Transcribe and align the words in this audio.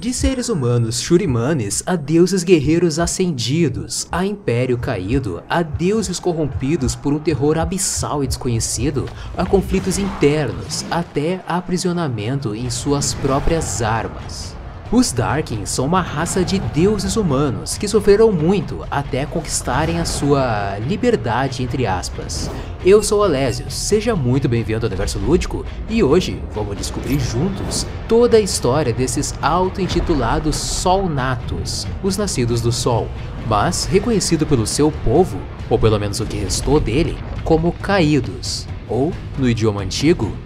De 0.00 0.14
seres 0.14 0.48
humanos 0.48 1.02
shurimanes 1.02 1.82
a 1.84 1.94
deuses 1.94 2.42
guerreiros 2.42 2.98
ascendidos, 2.98 4.08
a 4.10 4.24
império 4.24 4.78
caído, 4.78 5.42
a 5.46 5.60
deuses 5.62 6.18
corrompidos 6.18 6.96
por 6.96 7.12
um 7.12 7.18
terror 7.18 7.58
abissal 7.58 8.24
e 8.24 8.26
desconhecido, 8.26 9.04
a 9.36 9.44
conflitos 9.44 9.98
internos, 9.98 10.86
até 10.90 11.44
a 11.46 11.58
aprisionamento 11.58 12.54
em 12.54 12.70
suas 12.70 13.12
próprias 13.12 13.82
armas. 13.82 14.56
Os 14.92 15.12
Darkin 15.12 15.66
são 15.66 15.86
uma 15.86 16.00
raça 16.00 16.44
de 16.44 16.58
deuses 16.58 17.14
humanos 17.14 17.78
que 17.78 17.86
sofreram 17.86 18.32
muito 18.32 18.84
até 18.90 19.24
conquistarem 19.24 20.00
a 20.00 20.04
sua 20.04 20.78
liberdade 20.80 21.62
entre 21.62 21.86
aspas. 21.86 22.50
Eu 22.84 23.00
sou 23.00 23.22
Alésios, 23.22 23.72
seja 23.72 24.16
muito 24.16 24.48
bem-vindo 24.48 24.84
ao 24.84 24.88
Universo 24.88 25.20
Lúdico 25.20 25.64
e 25.88 26.02
hoje 26.02 26.42
vamos 26.52 26.76
descobrir 26.76 27.20
juntos 27.20 27.86
toda 28.08 28.36
a 28.36 28.40
história 28.40 28.92
desses 28.92 29.32
auto-intitulados 29.40 30.56
Solnatos, 30.56 31.86
os 32.02 32.16
nascidos 32.16 32.60
do 32.60 32.72
Sol, 32.72 33.06
mas 33.46 33.84
reconhecido 33.84 34.44
pelo 34.44 34.66
seu 34.66 34.90
povo, 35.04 35.38
ou 35.68 35.78
pelo 35.78 36.00
menos 36.00 36.18
o 36.18 36.26
que 36.26 36.36
restou 36.36 36.80
dele, 36.80 37.16
como 37.44 37.70
Caídos, 37.70 38.66
ou, 38.88 39.12
no 39.38 39.48
idioma 39.48 39.82
antigo, 39.82 40.36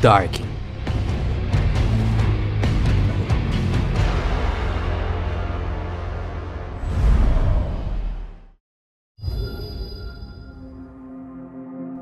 Darkin. 0.00 0.49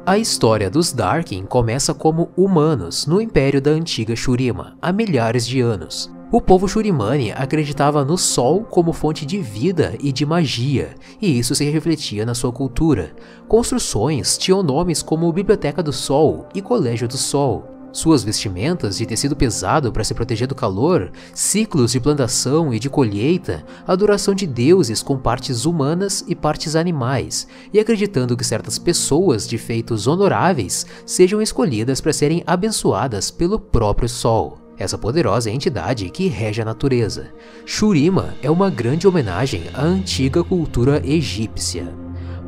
A 0.09 0.17
história 0.17 0.71
dos 0.71 0.91
Darkin 0.91 1.45
começa 1.45 1.93
como 1.93 2.31
humanos 2.35 3.07
no 3.07 3.21
império 3.21 3.61
da 3.61 3.73
antiga 3.73 4.17
Shurima, 4.17 4.75
há 4.81 4.91
milhares 4.91 5.47
de 5.47 5.61
anos. 5.61 6.11
O 6.33 6.41
povo 6.41 6.67
Shurimani 6.67 7.31
acreditava 7.33 8.03
no 8.07 8.17
Sol 8.17 8.65
como 8.65 8.95
fonte 8.95 9.27
de 9.27 9.37
vida 9.37 9.99
e 10.01 10.11
de 10.11 10.25
magia, 10.25 10.95
e 11.21 11.39
isso 11.39 11.55
se 11.55 11.69
refletia 11.69 12.25
na 12.25 12.35
sua 12.35 12.51
cultura. 12.51 13.15
Construções 13.47 14.39
tinham 14.39 14.63
nomes 14.63 15.03
como 15.03 15.31
Biblioteca 15.31 15.83
do 15.83 15.93
Sol 15.93 16.49
e 16.55 16.63
Colégio 16.63 17.07
do 17.07 17.19
Sol. 17.19 17.78
Suas 17.93 18.23
vestimentas 18.23 18.99
de 18.99 19.07
tecido 19.07 19.35
pesado 19.35 19.91
para 19.91 20.05
se 20.05 20.15
proteger 20.15 20.47
do 20.47 20.55
calor, 20.55 21.11
ciclos 21.35 21.93
de 21.93 22.01
plantação 22.01 22.73
e 22.73 22.79
de 22.79 22.91
colheita, 22.91 23.65
adoração 23.87 24.35
de 24.35 24.47
deuses 24.47 25.03
com 25.03 25.17
partes 25.17 25.65
humanas 25.65 26.23
e 26.29 26.35
partes 26.35 26.77
animais, 26.77 27.49
e 27.73 27.81
acreditando 27.81 28.37
que 28.37 28.45
certas 28.45 28.79
pessoas 28.79 29.49
de 29.49 29.57
feitos 29.57 30.07
honoráveis 30.07 30.87
sejam 31.07 31.41
escolhidas 31.41 32.01
para 32.01 32.13
serem 32.13 32.43
abençoadas 32.47 33.31
pelo 33.31 33.59
próprio 33.59 34.09
Sol 34.09 34.69
essa 34.79 34.97
poderosa 34.97 35.51
entidade 35.51 36.09
que 36.09 36.29
rege 36.29 36.63
a 36.63 36.65
natureza. 36.65 37.33
Shurima 37.67 38.35
é 38.41 38.51
uma 38.51 38.71
grande 38.71 39.09
homenagem 39.09 39.65
à 39.75 39.83
antiga 39.83 40.45
cultura 40.45 41.03
egípcia. 41.05 41.93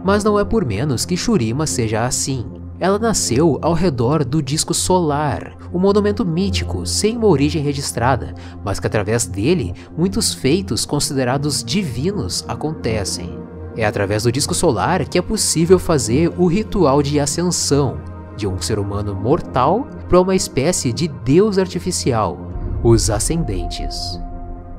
Mas 0.05 0.23
não 0.23 0.39
é 0.39 0.45
por 0.45 0.65
menos 0.65 1.05
que 1.05 1.17
Shurima 1.17 1.67
seja 1.67 2.07
assim. 2.07 2.60
Ela 2.81 2.99
nasceu 2.99 3.59
ao 3.61 3.75
redor 3.75 4.25
do 4.25 4.43
disco 4.43 4.73
solar, 4.73 5.55
um 5.71 5.79
monumento 5.79 6.25
mítico 6.25 6.87
sem 6.87 7.15
uma 7.15 7.27
origem 7.27 7.63
registrada, 7.63 8.35
mas 8.65 8.81
que 8.81 8.87
através 8.87 9.27
dele 9.27 9.75
muitos 9.97 10.33
feitos 10.33 10.87
considerados 10.87 11.63
divinos 11.63 12.43
acontecem. 12.49 13.39
É 13.77 13.85
através 13.85 14.23
do 14.23 14.33
disco 14.33 14.55
solar 14.55 15.07
que 15.07 15.19
é 15.19 15.23
possível 15.23 15.79
fazer 15.79 16.33
o 16.39 16.47
ritual 16.47 17.03
de 17.03 17.21
ascensão 17.21 18.01
de 18.35 18.47
um 18.47 18.61
ser 18.63 18.79
humano 18.79 19.15
mortal 19.15 19.87
para 20.09 20.21
uma 20.21 20.35
espécie 20.35 20.91
de 20.91 21.07
deus 21.07 21.59
artificial, 21.59 22.39
os 22.83 23.11
ascendentes. 23.11 24.19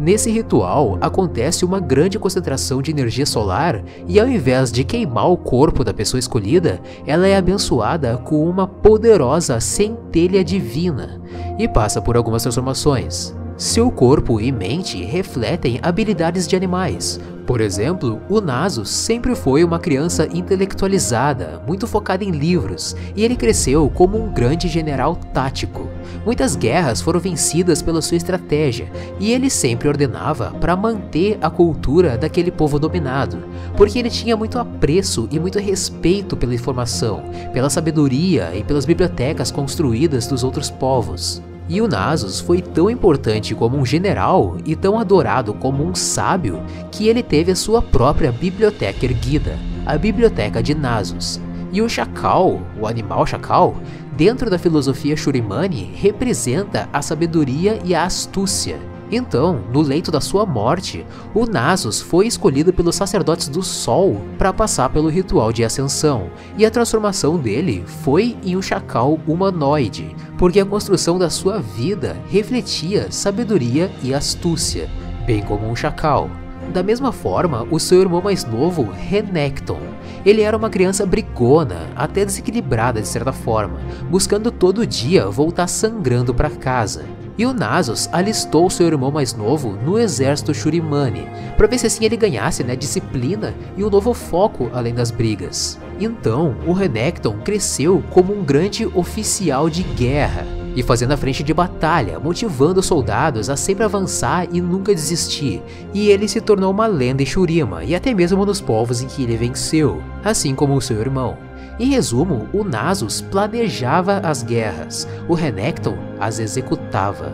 Nesse 0.02 0.32
ritual 0.32 0.98
acontece 1.00 1.64
uma 1.64 1.80
grande 1.80 2.18
concentração 2.18 2.82
de 2.82 2.90
energia 2.90 3.24
solar 3.24 3.84
e 4.08 4.20
ao 4.20 4.28
invés 4.28 4.72
de 4.72 4.84
queimar 4.84 5.30
o 5.30 5.38
corpo 5.38 5.84
da 5.84 5.94
pessoa 5.94 6.18
escolhida, 6.18 6.82
ela 7.06 7.28
é 7.28 7.38
abençoada 7.38 8.18
com 8.18 8.50
uma 8.50 8.68
poderosa 8.68 9.60
centelha 9.60 10.44
divina 10.44 11.22
e 11.60 11.68
passa 11.68 12.02
por 12.02 12.18
algumas 12.18 12.42
transformações. 12.42 13.36
Seu 13.62 13.92
corpo 13.92 14.42
e 14.42 14.52
mente 14.52 15.06
refletem 15.06 15.80
habilidades 15.84 16.48
de 16.48 16.56
animais. 16.56 17.20
Por 17.46 17.62
exemplo, 17.62 18.20
o 18.28 18.42
Naso 18.42 18.84
sempre 18.88 19.36
foi 19.36 19.64
uma 19.64 19.78
criança 19.78 20.28
intelectualizada, 20.34 21.62
muito 21.68 21.86
focada 21.86 22.24
em 22.24 22.32
livros, 22.32 22.96
e 23.16 23.24
ele 23.24 23.36
cresceu 23.36 23.88
como 23.88 24.20
um 24.20 24.34
grande 24.34 24.68
general 24.68 25.16
tático. 25.16 25.88
Muitas 26.26 26.56
guerras 26.56 27.02
foram 27.02 27.20
vencidas 27.20 27.84
pela 27.84 28.02
sua 28.02 28.18
estratégia, 28.18 28.92
e 29.20 29.32
ele 29.32 29.48
sempre 29.48 29.88
ordenava 29.88 30.56
para 30.60 30.76
manter 30.76 31.38
a 31.40 31.48
cultura 31.48 32.18
daquele 32.18 32.50
povo 32.50 32.80
dominado, 32.80 33.44
porque 33.78 34.00
ele 34.00 34.10
tinha 34.10 34.36
muito 34.36 34.58
apreço 34.58 35.30
e 35.30 35.40
muito 35.40 35.60
respeito 35.60 36.36
pela 36.36 36.56
informação, 36.56 37.26
pela 37.54 37.70
sabedoria 37.70 38.56
e 38.56 38.64
pelas 38.64 38.86
bibliotecas 38.86 39.52
construídas 39.52 40.26
dos 40.26 40.44
outros 40.44 40.72
povos. 40.72 41.44
E 41.72 41.80
o 41.80 41.88
Nasus 41.88 42.42
foi 42.42 42.62
tão 42.62 42.90
importante 42.90 43.56
como 43.56 43.78
um 43.78 43.86
general 43.86 44.58
e 44.66 44.76
tão 44.76 45.00
adorado 45.00 45.54
como 45.54 45.86
um 45.86 45.96
sábio 45.96 46.62
que 46.92 47.08
ele 47.08 47.24
teve 47.24 47.50
a 47.50 47.56
sua 47.56 47.82
própria 47.82 48.30
biblioteca 48.30 49.06
erguida, 49.06 49.58
a 49.86 49.98
Biblioteca 49.98 50.62
de 50.62 50.76
Nasus. 50.76 51.40
E 51.72 51.82
o 51.82 51.88
chacal, 51.88 52.60
o 52.78 52.86
animal 52.86 53.26
chacal, 53.26 53.78
dentro 54.18 54.50
da 54.50 54.60
filosofia 54.60 55.16
Shurimani, 55.16 55.90
representa 55.96 56.90
a 56.92 57.02
sabedoria 57.02 57.80
e 57.86 57.96
a 57.96 58.04
astúcia. 58.04 58.91
Então, 59.12 59.62
no 59.74 59.82
leito 59.82 60.10
da 60.10 60.22
sua 60.22 60.46
morte, 60.46 61.06
o 61.34 61.46
Nasus 61.46 62.00
foi 62.00 62.28
escolhido 62.28 62.72
pelos 62.72 62.96
sacerdotes 62.96 63.50
do 63.50 63.62
Sol 63.62 64.22
para 64.38 64.54
passar 64.54 64.90
pelo 64.90 65.10
ritual 65.10 65.52
de 65.52 65.66
ascensão, 65.66 66.30
e 66.58 66.66
a 66.66 66.72
transformação 66.72 67.38
dele 67.38 67.84
foi 67.86 68.38
em 68.42 68.56
um 68.56 68.62
chacal 68.62 69.20
humanoide, 69.28 70.16
porque 70.38 70.62
a 70.62 70.66
construção 70.66 71.20
da 71.20 71.30
sua 71.30 71.60
vida 71.60 72.18
refletia 72.30 73.12
sabedoria 73.12 73.92
e 74.02 74.14
astúcia, 74.14 74.90
bem 75.26 75.44
como 75.44 75.68
um 75.68 75.76
chacal. 75.76 76.30
Da 76.74 76.82
mesma 76.82 77.12
forma, 77.12 77.68
o 77.70 77.80
seu 77.80 78.00
irmão 78.00 78.22
mais 78.22 78.46
novo, 78.46 78.84
Renekton. 78.84 79.80
Ele 80.26 80.42
era 80.42 80.56
uma 80.56 80.70
criança 80.70 81.06
brigona, 81.06 81.90
até 81.98 82.24
desequilibrada 82.24 83.02
de 83.02 83.08
certa 83.08 83.34
forma, 83.34 83.82
buscando 84.10 84.52
todo 84.52 84.88
dia 84.88 85.28
voltar 85.28 85.68
sangrando 85.68 86.34
para 86.34 86.50
casa 86.50 87.04
e 87.38 87.46
o 87.46 87.54
Nasus 87.54 88.10
alistou 88.12 88.70
seu 88.70 88.88
irmão 88.88 89.12
mais 89.12 89.34
novo 89.34 89.78
no 89.86 89.98
exército 89.98 90.54
Shurimani, 90.54 91.28
para 91.58 91.68
ver 91.68 91.78
se 91.78 91.88
assim 91.88 92.06
ele 92.06 92.18
ganhasse 92.18 92.64
né, 92.64 92.76
disciplina 92.76 93.54
e 93.78 93.84
um 93.84 93.90
novo 93.90 94.14
foco 94.14 94.70
além 94.74 94.94
das 94.94 95.12
brigas. 95.12 95.80
Então, 96.00 96.56
o 96.66 96.74
Renekton 96.74 97.38
cresceu 97.44 98.04
como 98.10 98.34
um 98.34 98.44
grande 98.44 98.86
oficial 98.86 99.70
de 99.70 99.84
guerra, 99.84 100.46
e 100.76 100.82
fazendo 100.82 101.12
a 101.12 101.18
frente 101.18 101.44
de 101.44 101.54
batalha, 101.54 102.20
motivando 102.20 102.80
os 102.80 102.86
soldados 102.86 103.50
a 103.50 103.56
sempre 103.56 103.84
avançar 103.84 104.48
e 104.52 104.62
nunca 104.62 104.96
desistir, 104.96 105.62
e 105.94 106.10
ele 106.10 106.28
se 106.28 106.40
tornou 106.40 106.72
uma 106.72 106.88
lenda 106.88 107.22
em 107.22 107.26
Shurima 107.26 107.84
e 107.84 107.94
até 107.94 108.14
mesmo 108.14 108.46
nos 108.46 108.62
povos 108.62 109.02
em 109.02 109.08
que 109.08 109.24
ele 109.24 109.36
venceu, 109.36 110.02
assim 110.24 110.56
como 110.56 110.76
o 110.76 110.82
seu 110.82 111.00
irmão. 111.00 111.38
Em 111.82 111.86
resumo, 111.86 112.48
o 112.54 112.64
Nasus 112.64 113.22
planejava 113.22 114.18
as 114.18 114.44
guerras, 114.44 115.08
o 115.28 115.34
Renekton 115.34 115.98
as 116.20 116.38
executava. 116.38 117.34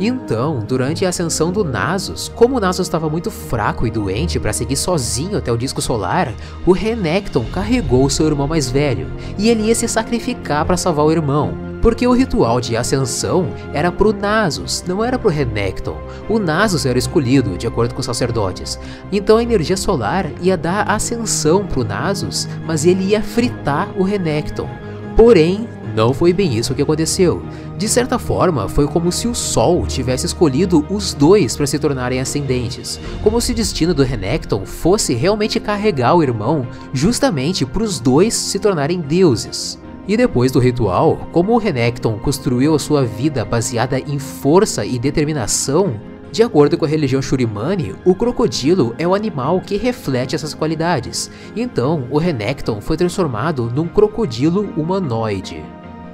Então, 0.00 0.64
durante 0.66 1.04
a 1.04 1.10
ascensão 1.10 1.52
do 1.52 1.62
Nasus, 1.62 2.32
como 2.34 2.56
o 2.56 2.60
Nasus 2.60 2.86
estava 2.86 3.10
muito 3.10 3.30
fraco 3.30 3.86
e 3.86 3.90
doente 3.90 4.40
para 4.40 4.54
seguir 4.54 4.76
sozinho 4.76 5.36
até 5.36 5.52
o 5.52 5.58
disco 5.58 5.82
solar, 5.82 6.32
o 6.64 6.72
Renekton 6.72 7.44
carregou 7.52 8.08
seu 8.08 8.24
irmão 8.24 8.48
mais 8.48 8.70
velho, 8.70 9.06
e 9.36 9.50
ele 9.50 9.64
ia 9.64 9.74
se 9.74 9.86
sacrificar 9.86 10.64
para 10.64 10.78
salvar 10.78 11.04
o 11.04 11.12
irmão, 11.12 11.52
porque 11.84 12.06
o 12.06 12.14
ritual 12.14 12.62
de 12.62 12.78
ascensão 12.78 13.46
era 13.74 13.92
pro 13.92 14.10
Nasus, 14.10 14.82
não 14.88 15.04
era 15.04 15.18
pro 15.18 15.28
Renekton. 15.28 15.98
O 16.30 16.38
Nasus 16.38 16.86
era 16.86 16.98
escolhido, 16.98 17.58
de 17.58 17.66
acordo 17.66 17.92
com 17.92 18.00
os 18.00 18.06
sacerdotes. 18.06 18.78
Então 19.12 19.36
a 19.36 19.42
energia 19.42 19.76
solar 19.76 20.30
ia 20.40 20.56
dar 20.56 20.90
ascensão 20.90 21.66
pro 21.66 21.84
Nasus, 21.84 22.48
mas 22.66 22.86
ele 22.86 23.08
ia 23.08 23.22
fritar 23.22 23.90
o 23.98 24.02
Renekton. 24.02 24.66
Porém, 25.14 25.68
não 25.94 26.14
foi 26.14 26.32
bem 26.32 26.56
isso 26.56 26.74
que 26.74 26.80
aconteceu. 26.80 27.42
De 27.76 27.86
certa 27.86 28.18
forma, 28.18 28.66
foi 28.66 28.86
como 28.86 29.12
se 29.12 29.28
o 29.28 29.34
Sol 29.34 29.86
tivesse 29.86 30.24
escolhido 30.24 30.86
os 30.88 31.12
dois 31.12 31.54
para 31.54 31.66
se 31.66 31.78
tornarem 31.78 32.18
ascendentes, 32.18 32.98
como 33.22 33.42
se 33.42 33.52
o 33.52 33.54
destino 33.54 33.92
do 33.92 34.02
Renekton 34.02 34.64
fosse 34.64 35.12
realmente 35.12 35.60
carregar 35.60 36.14
o 36.14 36.22
irmão 36.22 36.66
justamente 36.94 37.66
para 37.66 37.82
os 37.82 38.00
dois 38.00 38.32
se 38.32 38.58
tornarem 38.58 39.02
deuses. 39.02 39.83
E 40.06 40.16
depois 40.16 40.52
do 40.52 40.58
ritual, 40.58 41.28
como 41.32 41.52
o 41.52 41.58
Renekton 41.58 42.18
construiu 42.18 42.74
a 42.74 42.78
sua 42.78 43.04
vida 43.04 43.44
baseada 43.44 43.98
em 43.98 44.18
força 44.18 44.84
e 44.84 44.98
determinação, 44.98 45.98
de 46.30 46.42
acordo 46.42 46.76
com 46.76 46.84
a 46.84 46.88
religião 46.88 47.22
Shurimani, 47.22 47.94
o 48.04 48.14
crocodilo 48.14 48.94
é 48.98 49.06
o 49.06 49.14
animal 49.14 49.60
que 49.60 49.76
reflete 49.76 50.34
essas 50.34 50.52
qualidades. 50.52 51.30
Então, 51.56 52.06
o 52.10 52.18
Renekton 52.18 52.80
foi 52.80 52.96
transformado 52.96 53.70
num 53.74 53.86
crocodilo 53.86 54.68
humanoide. 54.76 55.62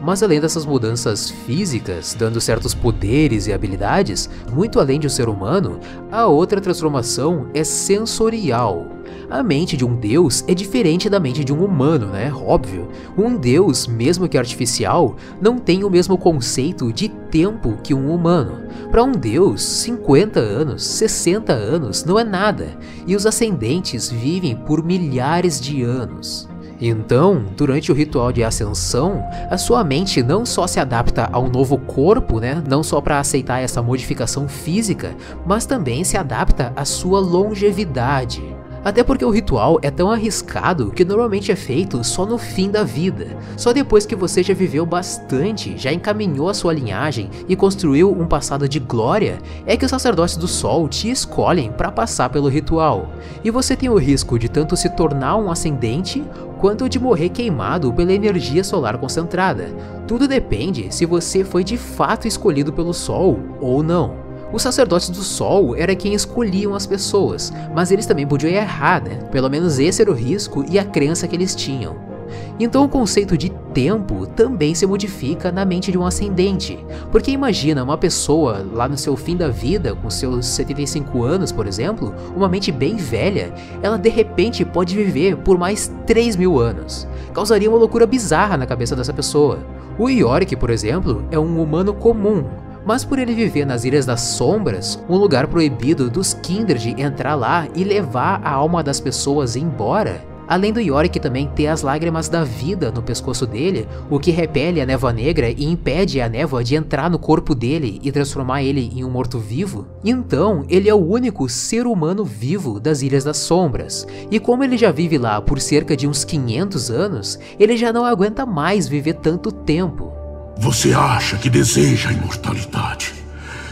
Mas 0.00 0.22
além 0.22 0.40
dessas 0.40 0.64
mudanças 0.64 1.30
físicas, 1.30 2.16
dando 2.18 2.40
certos 2.40 2.74
poderes 2.74 3.46
e 3.46 3.52
habilidades, 3.52 4.30
muito 4.52 4.80
além 4.80 4.98
de 4.98 5.06
um 5.06 5.10
ser 5.10 5.28
humano, 5.28 5.78
a 6.10 6.26
outra 6.26 6.60
transformação 6.60 7.48
é 7.52 7.62
sensorial. 7.62 8.86
A 9.28 9.42
mente 9.42 9.76
de 9.76 9.84
um 9.84 9.94
deus 9.94 10.42
é 10.48 10.54
diferente 10.54 11.08
da 11.08 11.20
mente 11.20 11.44
de 11.44 11.52
um 11.52 11.64
humano, 11.64 12.06
né? 12.06 12.32
Óbvio. 12.34 12.88
Um 13.16 13.36
deus, 13.36 13.86
mesmo 13.86 14.28
que 14.28 14.36
artificial, 14.36 15.16
não 15.40 15.58
tem 15.58 15.84
o 15.84 15.90
mesmo 15.90 16.18
conceito 16.18 16.92
de 16.92 17.08
tempo 17.08 17.78
que 17.82 17.94
um 17.94 18.12
humano. 18.12 18.62
Para 18.90 19.04
um 19.04 19.12
deus, 19.12 19.62
50 19.62 20.40
anos, 20.40 20.84
60 20.84 21.52
anos 21.52 22.04
não 22.04 22.18
é 22.18 22.24
nada, 22.24 22.76
e 23.06 23.14
os 23.14 23.24
ascendentes 23.24 24.10
vivem 24.10 24.56
por 24.56 24.82
milhares 24.82 25.60
de 25.60 25.82
anos. 25.82 26.48
Então, 26.80 27.44
durante 27.56 27.92
o 27.92 27.94
ritual 27.94 28.32
de 28.32 28.42
ascensão, 28.42 29.22
a 29.50 29.58
sua 29.58 29.84
mente 29.84 30.22
não 30.22 30.46
só 30.46 30.66
se 30.66 30.80
adapta 30.80 31.28
ao 31.30 31.48
novo 31.48 31.76
corpo, 31.76 32.40
né, 32.40 32.62
não 32.66 32.82
só 32.82 33.00
para 33.00 33.20
aceitar 33.20 33.60
essa 33.60 33.82
modificação 33.82 34.48
física, 34.48 35.14
mas 35.44 35.66
também 35.66 36.04
se 36.04 36.16
adapta 36.16 36.72
à 36.74 36.84
sua 36.84 37.20
longevidade. 37.20 38.59
Até 38.82 39.04
porque 39.04 39.24
o 39.24 39.30
ritual 39.30 39.78
é 39.82 39.90
tão 39.90 40.10
arriscado 40.10 40.90
que 40.90 41.04
normalmente 41.04 41.52
é 41.52 41.56
feito 41.56 42.02
só 42.02 42.24
no 42.24 42.38
fim 42.38 42.70
da 42.70 42.82
vida. 42.82 43.36
Só 43.56 43.74
depois 43.74 44.06
que 44.06 44.16
você 44.16 44.42
já 44.42 44.54
viveu 44.54 44.86
bastante, 44.86 45.76
já 45.76 45.92
encaminhou 45.92 46.48
a 46.48 46.54
sua 46.54 46.72
linhagem 46.72 47.28
e 47.46 47.54
construiu 47.54 48.10
um 48.10 48.26
passado 48.26 48.66
de 48.66 48.78
glória, 48.78 49.38
é 49.66 49.76
que 49.76 49.84
os 49.84 49.90
sacerdotes 49.90 50.36
do 50.36 50.48
sol 50.48 50.88
te 50.88 51.10
escolhem 51.10 51.70
para 51.70 51.92
passar 51.92 52.30
pelo 52.30 52.48
ritual. 52.48 53.10
E 53.44 53.50
você 53.50 53.76
tem 53.76 53.90
o 53.90 53.98
risco 53.98 54.38
de 54.38 54.48
tanto 54.48 54.76
se 54.76 54.88
tornar 54.88 55.36
um 55.36 55.50
ascendente 55.50 56.24
quanto 56.58 56.88
de 56.88 56.98
morrer 56.98 57.28
queimado 57.28 57.92
pela 57.92 58.12
energia 58.12 58.64
solar 58.64 58.96
concentrada. 58.96 59.68
Tudo 60.06 60.26
depende 60.26 60.94
se 60.94 61.04
você 61.04 61.44
foi 61.44 61.64
de 61.64 61.76
fato 61.76 62.26
escolhido 62.26 62.72
pelo 62.72 62.94
sol 62.94 63.38
ou 63.60 63.82
não. 63.82 64.29
Os 64.52 64.62
sacerdotes 64.62 65.10
do 65.10 65.22
sol 65.22 65.76
era 65.76 65.94
quem 65.94 66.12
escolhiam 66.12 66.74
as 66.74 66.86
pessoas, 66.86 67.52
mas 67.74 67.92
eles 67.92 68.06
também 68.06 68.26
podiam 68.26 68.50
errar, 68.50 69.02
né? 69.02 69.20
Pelo 69.30 69.48
menos 69.48 69.78
esse 69.78 70.02
era 70.02 70.10
o 70.10 70.14
risco 70.14 70.64
e 70.68 70.78
a 70.78 70.84
crença 70.84 71.28
que 71.28 71.36
eles 71.36 71.54
tinham. 71.54 72.10
Então 72.58 72.84
o 72.84 72.88
conceito 72.88 73.36
de 73.36 73.50
tempo 73.72 74.26
também 74.26 74.74
se 74.74 74.86
modifica 74.86 75.50
na 75.50 75.64
mente 75.64 75.90
de 75.90 75.98
um 75.98 76.04
ascendente, 76.04 76.84
porque 77.10 77.30
imagina 77.30 77.82
uma 77.82 77.96
pessoa 77.96 78.66
lá 78.72 78.88
no 78.88 78.98
seu 78.98 79.16
fim 79.16 79.36
da 79.36 79.48
vida, 79.48 79.94
com 79.94 80.10
seus 80.10 80.46
75 80.46 81.24
anos, 81.24 81.52
por 81.52 81.66
exemplo, 81.66 82.14
uma 82.36 82.48
mente 82.48 82.70
bem 82.70 82.96
velha, 82.96 83.52
ela 83.82 83.96
de 83.96 84.08
repente 84.08 84.64
pode 84.64 84.94
viver 84.94 85.36
por 85.38 85.58
mais 85.58 85.92
3 86.06 86.36
mil 86.36 86.58
anos. 86.58 87.06
Causaria 87.32 87.68
uma 87.68 87.78
loucura 87.78 88.06
bizarra 88.06 88.56
na 88.56 88.66
cabeça 88.66 88.94
dessa 88.94 89.12
pessoa. 89.12 89.60
O 89.98 90.08
Yorick, 90.08 90.56
por 90.56 90.70
exemplo, 90.70 91.24
é 91.30 91.38
um 91.38 91.60
humano 91.62 91.94
comum, 91.94 92.44
mas 92.84 93.04
por 93.04 93.18
ele 93.18 93.34
viver 93.34 93.64
nas 93.64 93.84
Ilhas 93.84 94.06
das 94.06 94.20
Sombras, 94.20 95.02
um 95.08 95.16
lugar 95.16 95.46
proibido 95.46 96.10
dos 96.10 96.34
Kindred 96.34 97.00
entrar 97.00 97.34
lá 97.34 97.68
e 97.74 97.84
levar 97.84 98.40
a 98.42 98.50
alma 98.50 98.82
das 98.82 99.00
pessoas 99.00 99.56
embora, 99.56 100.30
Além 100.50 100.72
do 100.72 100.80
Yorick 100.80 101.20
também 101.20 101.46
ter 101.46 101.68
as 101.68 101.82
lágrimas 101.82 102.28
da 102.28 102.42
vida 102.42 102.90
no 102.90 103.00
pescoço 103.00 103.46
dele, 103.46 103.86
o 104.10 104.18
que 104.18 104.32
repele 104.32 104.80
a 104.80 104.84
névoa 104.84 105.12
negra 105.12 105.48
e 105.48 105.64
impede 105.64 106.20
a 106.20 106.28
névoa 106.28 106.64
de 106.64 106.74
entrar 106.74 107.08
no 107.08 107.20
corpo 107.20 107.54
dele 107.54 108.00
e 108.02 108.10
transformar 108.10 108.60
ele 108.60 108.90
em 108.92 109.04
um 109.04 109.10
morto-vivo, 109.10 109.86
então 110.04 110.64
ele 110.68 110.88
é 110.88 110.94
o 110.94 111.06
único 111.06 111.48
ser 111.48 111.86
humano 111.86 112.24
vivo 112.24 112.80
das 112.80 113.00
Ilhas 113.00 113.22
das 113.22 113.36
Sombras. 113.36 114.04
E 114.28 114.40
como 114.40 114.64
ele 114.64 114.76
já 114.76 114.90
vive 114.90 115.18
lá 115.18 115.40
por 115.40 115.60
cerca 115.60 115.96
de 115.96 116.08
uns 116.08 116.24
500 116.24 116.90
anos, 116.90 117.38
ele 117.56 117.76
já 117.76 117.92
não 117.92 118.04
aguenta 118.04 118.44
mais 118.44 118.88
viver 118.88 119.14
tanto 119.14 119.52
tempo. 119.52 120.19
Você 120.60 120.92
acha 120.92 121.38
que 121.38 121.48
deseja 121.48 122.10
a 122.10 122.12
imortalidade? 122.12 123.14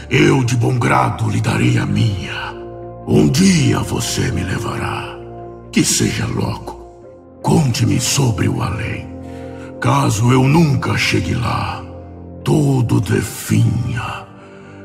Eu, 0.09 0.43
de 0.43 0.57
bom 0.57 0.79
grado, 0.79 1.29
lhe 1.29 1.39
darei 1.39 1.77
a 1.77 1.85
minha. 1.85 2.51
Um 3.07 3.29
dia 3.29 3.77
você 3.79 4.31
me 4.31 4.43
levará. 4.43 5.15
Que 5.71 5.85
seja 5.85 6.25
logo. 6.25 6.79
Conte-me 7.43 8.01
sobre 8.01 8.49
o 8.49 8.63
além. 8.63 9.07
Caso 9.79 10.31
eu 10.31 10.43
nunca 10.43 10.97
chegue 10.97 11.35
lá, 11.35 11.85
tudo 12.43 12.99
definha, 12.99 14.27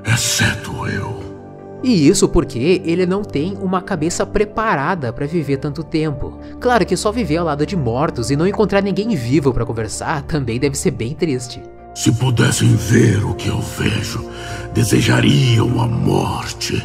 exceto 0.05 0.87
eu. 0.87 1.81
E 1.83 2.07
isso 2.07 2.29
porque 2.29 2.83
ele 2.85 3.07
não 3.07 3.23
tem 3.23 3.57
uma 3.61 3.81
cabeça 3.81 4.27
preparada 4.27 5.11
para 5.11 5.27
viver 5.27 5.57
tanto 5.57 5.83
tempo. 5.83 6.39
Claro 6.61 6.85
que 6.85 6.99
só 6.99 7.11
viver 7.11 7.39
ao 7.39 7.47
lado 7.47 7.67
de 7.67 7.77
mortos 7.77 8.31
e 8.31 8.37
não 8.37 8.47
encontrar 8.47 8.83
ninguém 8.83 9.17
vivo 9.17 9.55
para 9.55 9.65
conversar 9.65 10.23
também 10.23 10.61
deve 10.61 10.77
ser 10.77 10.91
bem 10.91 11.15
triste. 11.15 11.63
Se 11.95 12.11
pudessem 12.11 12.75
ver 12.75 13.25
o 13.25 13.35
que 13.35 13.49
eu 13.49 13.61
vejo, 13.61 14.29
desejariam 14.75 15.81
a 15.81 15.87
morte. 15.87 16.85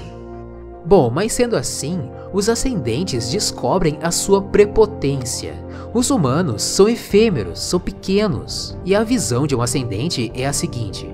Bom, 0.86 1.10
mas 1.10 1.34
sendo 1.34 1.56
assim, 1.56 2.00
os 2.32 2.48
ascendentes 2.48 3.32
descobrem 3.32 3.98
a 4.04 4.12
sua 4.12 4.40
prepotência. 4.40 5.56
Os 5.96 6.12
humanos 6.12 6.62
são 6.62 6.88
efêmeros, 6.88 7.60
são 7.60 7.80
pequenos, 7.80 8.78
e 8.86 8.94
a 8.94 9.04
visão 9.04 9.48
de 9.48 9.56
um 9.56 9.64
ascendente 9.64 10.32
é 10.36 10.46
a 10.46 10.54
seguinte: 10.54 11.10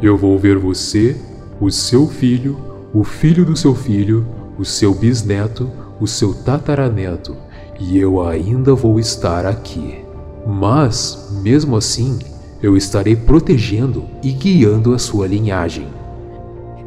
Eu 0.00 0.16
vou 0.16 0.38
ver 0.38 0.56
você, 0.56 1.20
o 1.60 1.72
seu 1.72 2.06
filho, 2.06 2.56
o 2.94 3.02
filho 3.02 3.44
do 3.44 3.56
seu 3.56 3.74
filho, 3.74 4.24
o 4.56 4.64
seu 4.64 4.94
bisneto, 4.94 5.68
o 6.00 6.06
seu 6.06 6.32
tataraneto, 6.32 7.36
e 7.80 7.98
eu 7.98 8.22
ainda 8.22 8.76
vou 8.76 9.00
estar 9.00 9.44
aqui. 9.44 10.04
Mas, 10.46 11.30
mesmo 11.42 11.76
assim, 11.76 12.18
eu 12.62 12.76
estarei 12.76 13.16
protegendo 13.16 14.06
e 14.22 14.32
guiando 14.32 14.94
a 14.94 14.98
sua 14.98 15.26
linhagem. 15.26 15.88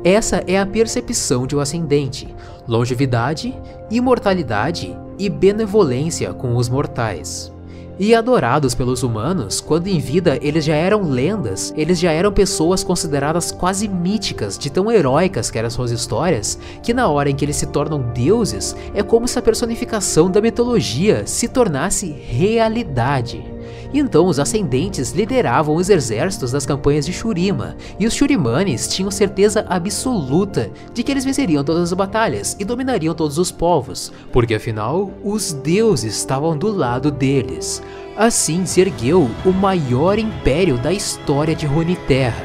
Essa 0.03 0.43
é 0.47 0.59
a 0.59 0.65
percepção 0.65 1.47
de 1.47 1.55
um 1.55 1.59
ascendente: 1.59 2.33
longevidade, 2.67 3.55
imortalidade 3.89 4.95
e 5.17 5.29
benevolência 5.29 6.33
com 6.33 6.55
os 6.55 6.69
mortais. 6.69 7.51
E 7.99 8.15
adorados 8.15 8.73
pelos 8.73 9.03
humanos, 9.03 9.61
quando 9.61 9.85
em 9.85 9.99
vida 9.99 10.39
eles 10.41 10.65
já 10.65 10.73
eram 10.73 11.03
lendas, 11.03 11.71
eles 11.77 11.99
já 11.99 12.11
eram 12.11 12.31
pessoas 12.31 12.83
consideradas 12.83 13.51
quase 13.51 13.87
míticas, 13.87 14.57
de 14.57 14.71
tão 14.71 14.91
heróicas 14.91 15.51
que 15.51 15.59
eram 15.59 15.69
suas 15.69 15.91
histórias, 15.91 16.57
que 16.81 16.91
na 16.91 17.07
hora 17.07 17.29
em 17.29 17.35
que 17.35 17.45
eles 17.45 17.55
se 17.55 17.67
tornam 17.67 18.01
deuses, 18.11 18.75
é 18.95 19.03
como 19.03 19.27
se 19.27 19.37
a 19.37 19.43
personificação 19.43 20.29
da 20.29 20.41
mitologia 20.41 21.27
se 21.27 21.47
tornasse 21.47 22.07
realidade. 22.09 23.52
Então 23.93 24.25
os 24.25 24.39
ascendentes 24.39 25.11
lideravam 25.11 25.75
os 25.75 25.89
exércitos 25.89 26.51
das 26.51 26.65
campanhas 26.65 27.05
de 27.05 27.13
Shurima, 27.13 27.75
e 27.99 28.07
os 28.07 28.13
Shurimanes 28.13 28.87
tinham 28.87 29.11
certeza 29.11 29.65
absoluta 29.69 30.71
de 30.93 31.03
que 31.03 31.11
eles 31.11 31.23
venceriam 31.23 31.63
todas 31.63 31.83
as 31.83 31.93
batalhas 31.93 32.55
e 32.59 32.65
dominariam 32.65 33.13
todos 33.13 33.37
os 33.37 33.51
povos, 33.51 34.11
porque 34.31 34.55
afinal 34.55 35.11
os 35.23 35.53
deuses 35.53 36.17
estavam 36.17 36.57
do 36.57 36.71
lado 36.71 37.11
deles. 37.11 37.83
Assim 38.17 38.65
se 38.65 38.81
ergueu 38.81 39.29
o 39.45 39.51
maior 39.51 40.17
império 40.17 40.77
da 40.77 40.91
história 40.91 41.55
de 41.55 41.65
Runeterra. 41.65 42.43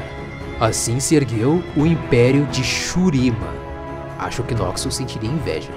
Assim 0.59 0.99
se 0.99 1.15
ergueu 1.15 1.63
o 1.77 1.85
Império 1.85 2.45
de 2.47 2.63
Shurima. 2.63 3.47
Acho 4.17 4.43
que 4.43 4.53
Noxus 4.53 4.95
sentiria 4.95 5.29
inveja. 5.29 5.71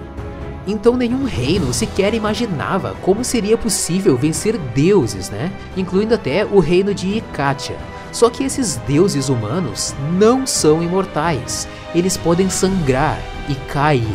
Então 0.67 0.97
nenhum 0.97 1.25
reino 1.25 1.73
sequer 1.73 2.15
imaginava 2.15 2.95
como 3.03 3.25
seria 3.25 3.59
possível 3.59 4.17
vencer 4.17 4.57
deuses, 4.57 5.29
né? 5.29 5.53
Incluindo 5.77 6.15
até 6.15 6.45
o 6.45 6.61
reino 6.61 6.95
de 6.95 7.19
Ikatia. 7.19 7.77
Só 8.13 8.29
que 8.29 8.45
esses 8.45 8.77
deuses 8.87 9.29
humanos 9.29 9.95
não 10.19 10.47
são 10.47 10.83
imortais. 10.83 11.67
Eles 11.95 12.17
podem 12.17 12.49
sangrar 12.51 13.19
e 13.49 13.55
cair. 13.73 14.07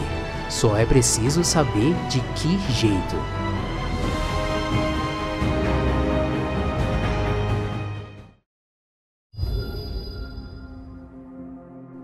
Só 0.50 0.78
é 0.78 0.86
preciso 0.86 1.44
saber 1.44 1.94
de 2.10 2.22
que 2.36 2.60
jeito. 2.72 3.37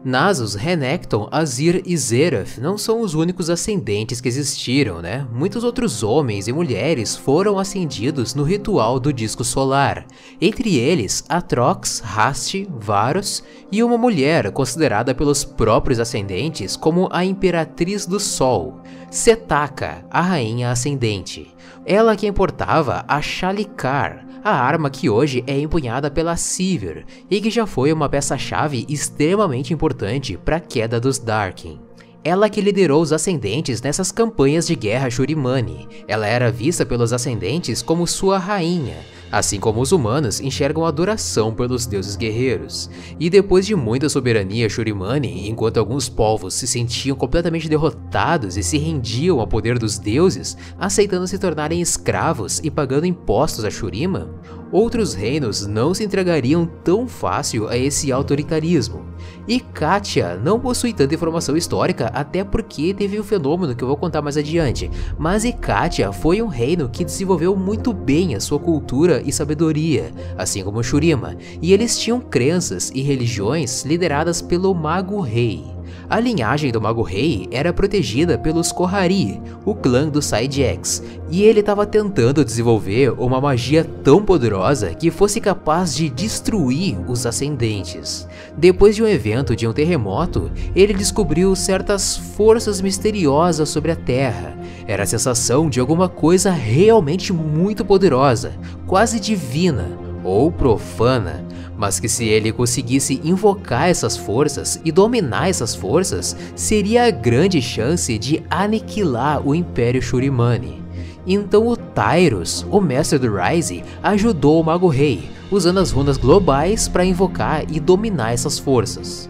Nasus, 0.03 0.53
Renekton, 0.53 1.29
Azir 1.31 1.81
e 1.85 1.95
Zerath 1.95 2.57
não 2.57 2.77
são 2.77 2.99
os 2.99 3.13
únicos 3.13 3.49
ascendentes 3.49 4.19
que 4.19 4.27
existiram, 4.27 5.01
né? 5.01 5.25
Muitos 5.31 5.63
outros 5.63 6.03
homens 6.03 6.49
e 6.49 6.53
mulheres 6.53 7.15
foram 7.15 7.57
ascendidos 7.57 8.35
no 8.35 8.43
ritual 8.43 8.99
do 8.99 9.13
disco 9.13 9.45
solar. 9.45 10.05
Entre 10.41 10.75
eles, 10.77 11.23
Atrox, 11.29 12.01
Rast, 12.01 12.67
Varus 12.69 13.43
e 13.71 13.81
uma 13.81 13.97
mulher 13.97 14.51
considerada 14.51 15.15
pelos 15.15 15.45
próprios 15.45 15.99
ascendentes 15.99 16.75
como 16.75 17.07
a 17.09 17.23
Imperatriz 17.23 18.05
do 18.05 18.19
Sol, 18.19 18.81
Setaka, 19.09 20.03
a 20.11 20.19
Rainha 20.19 20.71
Ascendente. 20.71 21.47
Ela 21.85 22.17
que 22.17 22.27
importava 22.27 23.05
a 23.07 23.21
Shalikar, 23.21 24.32
a 24.43 24.51
arma 24.51 24.89
que 24.89 25.09
hoje 25.09 25.43
é 25.47 25.57
empunhada 25.57 26.11
pela 26.11 26.35
Sivir 26.35 27.05
e 27.31 27.39
que 27.39 27.49
já 27.49 27.65
foi 27.65 27.93
uma 27.93 28.09
peça-chave 28.09 28.85
extremamente 28.89 29.73
importante 29.73 30.37
para 30.37 30.57
a 30.57 30.59
queda 30.59 30.99
dos 30.99 31.17
Darkin. 31.17 31.79
Ela 32.23 32.49
que 32.49 32.61
liderou 32.61 33.01
os 33.01 33.13
ascendentes 33.13 33.81
nessas 33.81 34.11
campanhas 34.11 34.67
de 34.67 34.75
guerra 34.75 35.09
Shurimani. 35.09 35.87
Ela 36.07 36.27
era 36.27 36.51
vista 36.51 36.85
pelos 36.85 37.11
ascendentes 37.11 37.81
como 37.81 38.07
sua 38.07 38.37
rainha, 38.37 38.97
assim 39.33 39.59
como 39.59 39.81
os 39.81 39.91
humanos 39.91 40.39
enxergam 40.39 40.85
adoração 40.85 41.51
pelos 41.51 41.87
deuses 41.87 42.15
guerreiros. 42.15 42.87
E 43.19 43.31
depois 43.31 43.65
de 43.65 43.75
muita 43.75 44.07
soberania 44.07 44.69
Shurimani, 44.69 45.49
enquanto 45.49 45.79
alguns 45.79 46.07
povos 46.07 46.53
se 46.53 46.67
sentiam 46.67 47.17
completamente 47.17 47.67
derrotados 47.67 48.57
e 48.57 48.61
se 48.61 48.77
rendiam 48.77 49.39
ao 49.39 49.47
poder 49.47 49.79
dos 49.79 49.97
deuses, 49.97 50.55
aceitando 50.77 51.27
se 51.27 51.39
tornarem 51.39 51.81
escravos 51.81 52.59
e 52.63 52.69
pagando 52.69 53.07
impostos 53.07 53.65
a 53.65 53.71
Shurima, 53.71 54.29
outros 54.71 55.15
reinos 55.15 55.65
não 55.65 55.93
se 55.93 56.03
entregariam 56.03 56.65
tão 56.83 57.07
fácil 57.07 57.67
a 57.67 57.77
esse 57.77 58.11
autoritarismo. 58.11 59.03
E 59.47 59.59
Katia 59.59 60.35
não 60.35 60.59
possui 60.59 60.93
tanta 60.93 61.13
informação 61.13 61.55
histórica, 61.55 62.07
até 62.13 62.43
porque 62.43 62.93
teve 62.93 63.19
um 63.19 63.23
fenômeno 63.23 63.75
que 63.75 63.83
eu 63.83 63.87
vou 63.87 63.97
contar 63.97 64.21
mais 64.21 64.37
adiante, 64.37 64.89
mas 65.17 65.43
Katia 65.61 66.11
foi 66.11 66.41
um 66.41 66.47
reino 66.47 66.89
que 66.89 67.05
desenvolveu 67.05 67.55
muito 67.55 67.93
bem 67.93 68.35
a 68.35 68.39
sua 68.39 68.59
cultura 68.59 69.21
e 69.25 69.31
sabedoria, 69.31 70.11
assim 70.37 70.63
como 70.63 70.83
Shurima, 70.83 71.35
e 71.61 71.73
eles 71.73 71.97
tinham 71.97 72.19
crenças 72.19 72.91
e 72.93 73.01
religiões 73.01 73.83
lideradas 73.83 74.41
pelo 74.41 74.73
Mago 74.73 75.19
Rei. 75.19 75.72
A 76.09 76.19
linhagem 76.19 76.71
do 76.71 76.81
Mago 76.81 77.01
Rei 77.01 77.47
era 77.51 77.73
protegida 77.73 78.37
pelos 78.37 78.71
Kohari, 78.71 79.41
o 79.65 79.73
clã 79.73 80.09
do 80.09 80.21
Side-X, 80.21 81.01
e 81.29 81.43
ele 81.43 81.61
estava 81.61 81.85
tentando 81.85 82.43
desenvolver 82.43 83.13
uma 83.19 83.39
magia 83.39 83.83
tão 84.03 84.23
poderosa 84.23 84.93
que 84.93 85.09
fosse 85.09 85.39
capaz 85.39 85.95
de 85.95 86.09
destruir 86.09 86.97
os 87.09 87.25
Ascendentes. 87.25 88.27
Depois 88.57 88.95
de 88.95 89.03
um 89.03 89.07
evento 89.07 89.55
de 89.55 89.67
um 89.67 89.73
terremoto, 89.73 90.51
ele 90.75 90.93
descobriu 90.93 91.55
certas 91.55 92.17
forças 92.17 92.81
misteriosas 92.81 93.69
sobre 93.69 93.91
a 93.91 93.95
Terra. 93.95 94.57
Era 94.85 95.03
a 95.03 95.07
sensação 95.07 95.69
de 95.69 95.79
alguma 95.79 96.09
coisa 96.09 96.51
realmente 96.51 97.31
muito 97.31 97.85
poderosa, 97.85 98.53
quase 98.85 99.19
divina 99.19 99.87
ou 100.23 100.51
profana, 100.51 101.45
mas 101.77 101.99
que 101.99 102.07
se 102.07 102.25
ele 102.25 102.51
conseguisse 102.51 103.19
invocar 103.23 103.89
essas 103.89 104.15
forças 104.15 104.79
e 104.85 104.91
dominar 104.91 105.49
essas 105.49 105.75
forças, 105.75 106.35
seria 106.55 107.05
a 107.05 107.11
grande 107.11 107.61
chance 107.61 108.17
de 108.17 108.43
aniquilar 108.49 109.45
o 109.45 109.55
Império 109.55 110.01
Shurimani. 110.01 110.83
Então 111.25 111.67
o 111.67 111.77
Tyrus, 111.77 112.65
o 112.69 112.81
mestre 112.81 113.17
do 113.17 113.33
Rise, 113.33 113.83
ajudou 114.01 114.61
o 114.61 114.63
Mago 114.63 114.87
Rei, 114.87 115.29
usando 115.49 115.79
as 115.79 115.91
runas 115.91 116.17
globais 116.17 116.87
para 116.87 117.05
invocar 117.05 117.63
e 117.71 117.79
dominar 117.79 118.33
essas 118.33 118.59
forças. 118.59 119.29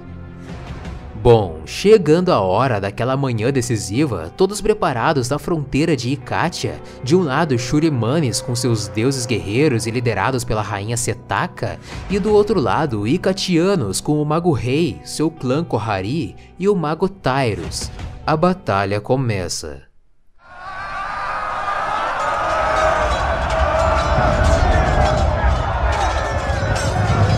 Bom, 1.24 1.62
chegando 1.65 2.34
a 2.34 2.42
hora 2.42 2.82
daquela 2.82 3.15
manhã 3.15 3.50
decisiva, 3.50 4.30
todos 4.36 4.60
preparados 4.60 5.30
na 5.30 5.39
fronteira 5.39 5.96
de 5.96 6.10
Ikatia, 6.10 6.82
de 7.01 7.15
um 7.15 7.24
lado 7.24 7.58
Shurimanes 7.58 8.42
com 8.42 8.53
seus 8.53 8.89
deuses 8.89 9.25
guerreiros 9.25 9.88
e 9.88 9.92
liderados 9.92 10.44
pela 10.44 10.62
rainha 10.62 10.98
Setaka, 10.98 11.80
e 12.10 12.20
do 12.20 12.34
outro 12.34 12.60
lado 12.60 13.08
Ikatianos 13.08 14.01
com 14.01 14.22
o 14.22 14.25
Mago 14.25 14.51
Rei, 14.51 15.00
seu 15.06 15.32
clã 15.32 15.63
Kohari 15.63 16.36
e 16.60 16.68
o 16.68 16.75
Mago 16.75 17.08
Tyrus. 17.08 17.89
A 18.27 18.36
batalha 18.36 19.00
começa. 19.00 19.93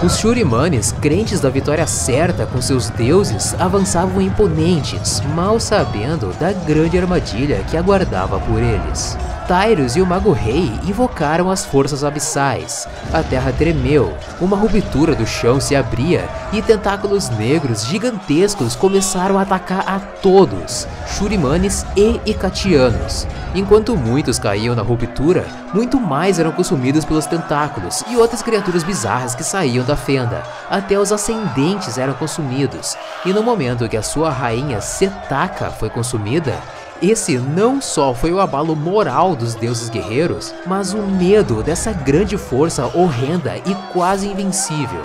Os 0.06 0.20
Shurimanes, 0.20 0.92
crentes 0.92 1.40
da 1.40 1.50
vitória 1.50 1.88
certa 1.88 2.46
com 2.46 2.62
seus 2.62 2.92
deuses, 2.92 3.56
avançavam 3.56 4.22
imponentes, 4.22 5.20
mal 5.34 5.60
sabendo 5.60 6.32
da 6.40 6.54
grande 6.54 6.96
armadilha 6.96 7.64
que 7.64 7.76
aguardava 7.76 8.40
por 8.40 8.62
eles. 8.62 9.18
Tyrus 9.48 9.96
e 9.96 10.02
o 10.02 10.06
Mago 10.06 10.32
Rei 10.32 10.72
invocaram 10.88 11.52
as 11.52 11.64
forças 11.64 12.04
abissais. 12.04 12.88
A 13.14 13.22
terra 13.22 13.54
tremeu, 13.54 14.18
uma 14.42 14.58
ruptura 14.58 15.14
do 15.14 15.26
chão 15.26 15.60
se 15.60 15.76
abria 15.76 16.28
e 16.52 16.62
tentáculos 16.62 17.30
negros 17.30 17.86
gigantescos 17.86 18.76
começaram 18.76 19.38
a 19.38 19.44
atacar 19.44 19.84
a 19.88 20.00
todos, 20.00 20.88
Shurimanes 21.08 21.86
e 21.96 22.20
Ikatianos. 22.26 23.28
Enquanto 23.54 23.96
muitos 23.96 24.40
caíam 24.40 24.76
na 24.76 24.82
ruptura, 24.82 25.46
muito 25.74 26.00
mais 26.00 26.40
eram 26.40 26.52
consumidos 26.52 27.06
pelos 27.06 27.28
tentáculos 27.28 28.04
e 28.10 28.18
outras 28.18 28.42
criaturas 28.42 28.84
bizarras 28.84 29.36
que 29.36 29.44
saíam 29.44 29.86
da 29.86 29.96
fenda. 29.96 30.44
Até 30.70 31.00
os 31.00 31.12
ascendentes 31.12 31.98
eram 31.98 32.14
consumidos, 32.16 32.98
e 33.24 33.32
no 33.32 33.44
momento 33.44 33.88
que 33.88 33.96
a 33.96 34.04
sua 34.04 34.30
rainha 34.30 34.82
Setaka 34.82 35.70
foi 35.70 35.90
consumida, 35.90 36.56
esse 37.02 37.38
não 37.38 37.82
só 37.82 38.14
foi 38.14 38.32
o 38.32 38.40
abalo 38.40 38.76
moral 38.76 39.36
dos 39.36 39.54
deuses 39.54 39.90
guerreiros, 39.90 40.54
mas 40.66 40.94
o 40.94 41.02
medo 41.02 41.62
dessa 41.62 41.92
grande 41.92 42.38
força 42.38 42.86
horrenda 42.96 43.58
e 43.58 43.76
quase 43.92 44.28
invencível. 44.28 45.02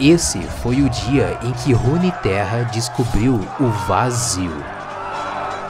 Esse 0.00 0.40
foi 0.62 0.82
o 0.82 0.88
dia 0.88 1.38
em 1.42 1.52
que 1.52 1.72
Runeterra 1.72 2.64
descobriu 2.72 3.40
o 3.60 3.68
vazio. 3.86 4.64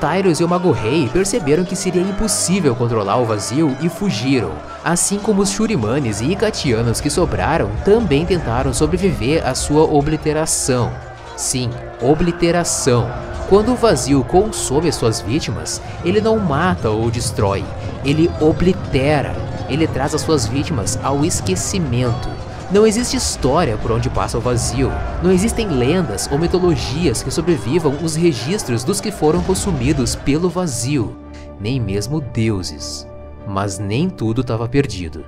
Tyrus 0.00 0.40
e 0.40 0.44
o 0.44 0.48
Mago 0.48 0.70
Rei 0.70 1.10
perceberam 1.12 1.62
que 1.62 1.76
seria 1.76 2.00
impossível 2.00 2.74
controlar 2.74 3.16
o 3.16 3.26
vazio 3.26 3.76
e 3.82 3.88
fugiram, 3.90 4.52
assim 4.82 5.18
como 5.18 5.42
os 5.42 5.50
Shurimanes 5.50 6.22
e 6.22 6.32
Ikatianos 6.32 7.02
que 7.02 7.10
sobraram 7.10 7.70
também 7.84 8.24
tentaram 8.24 8.72
sobreviver 8.72 9.46
à 9.46 9.54
sua 9.54 9.82
obliteração. 9.82 11.09
Sim, 11.40 11.70
obliteração. 12.02 13.10
Quando 13.48 13.72
o 13.72 13.74
vazio 13.74 14.22
consome 14.22 14.92
suas 14.92 15.22
vítimas, 15.22 15.80
ele 16.04 16.20
não 16.20 16.38
mata 16.38 16.90
ou 16.90 17.10
destrói, 17.10 17.64
ele 18.04 18.30
oblitera, 18.42 19.34
ele 19.66 19.86
traz 19.86 20.14
as 20.14 20.20
suas 20.20 20.46
vítimas 20.46 20.98
ao 21.02 21.24
esquecimento. 21.24 22.28
Não 22.70 22.86
existe 22.86 23.16
história 23.16 23.78
por 23.78 23.90
onde 23.90 24.10
passa 24.10 24.36
o 24.36 24.40
vazio, 24.40 24.92
não 25.22 25.32
existem 25.32 25.66
lendas 25.66 26.28
ou 26.30 26.38
mitologias 26.38 27.22
que 27.22 27.30
sobrevivam 27.30 27.96
os 28.02 28.14
registros 28.14 28.84
dos 28.84 29.00
que 29.00 29.10
foram 29.10 29.42
consumidos 29.42 30.14
pelo 30.14 30.50
vazio, 30.50 31.16
nem 31.58 31.80
mesmo 31.80 32.20
deuses. 32.20 33.08
Mas 33.48 33.78
nem 33.78 34.10
tudo 34.10 34.42
estava 34.42 34.68
perdido. 34.68 35.24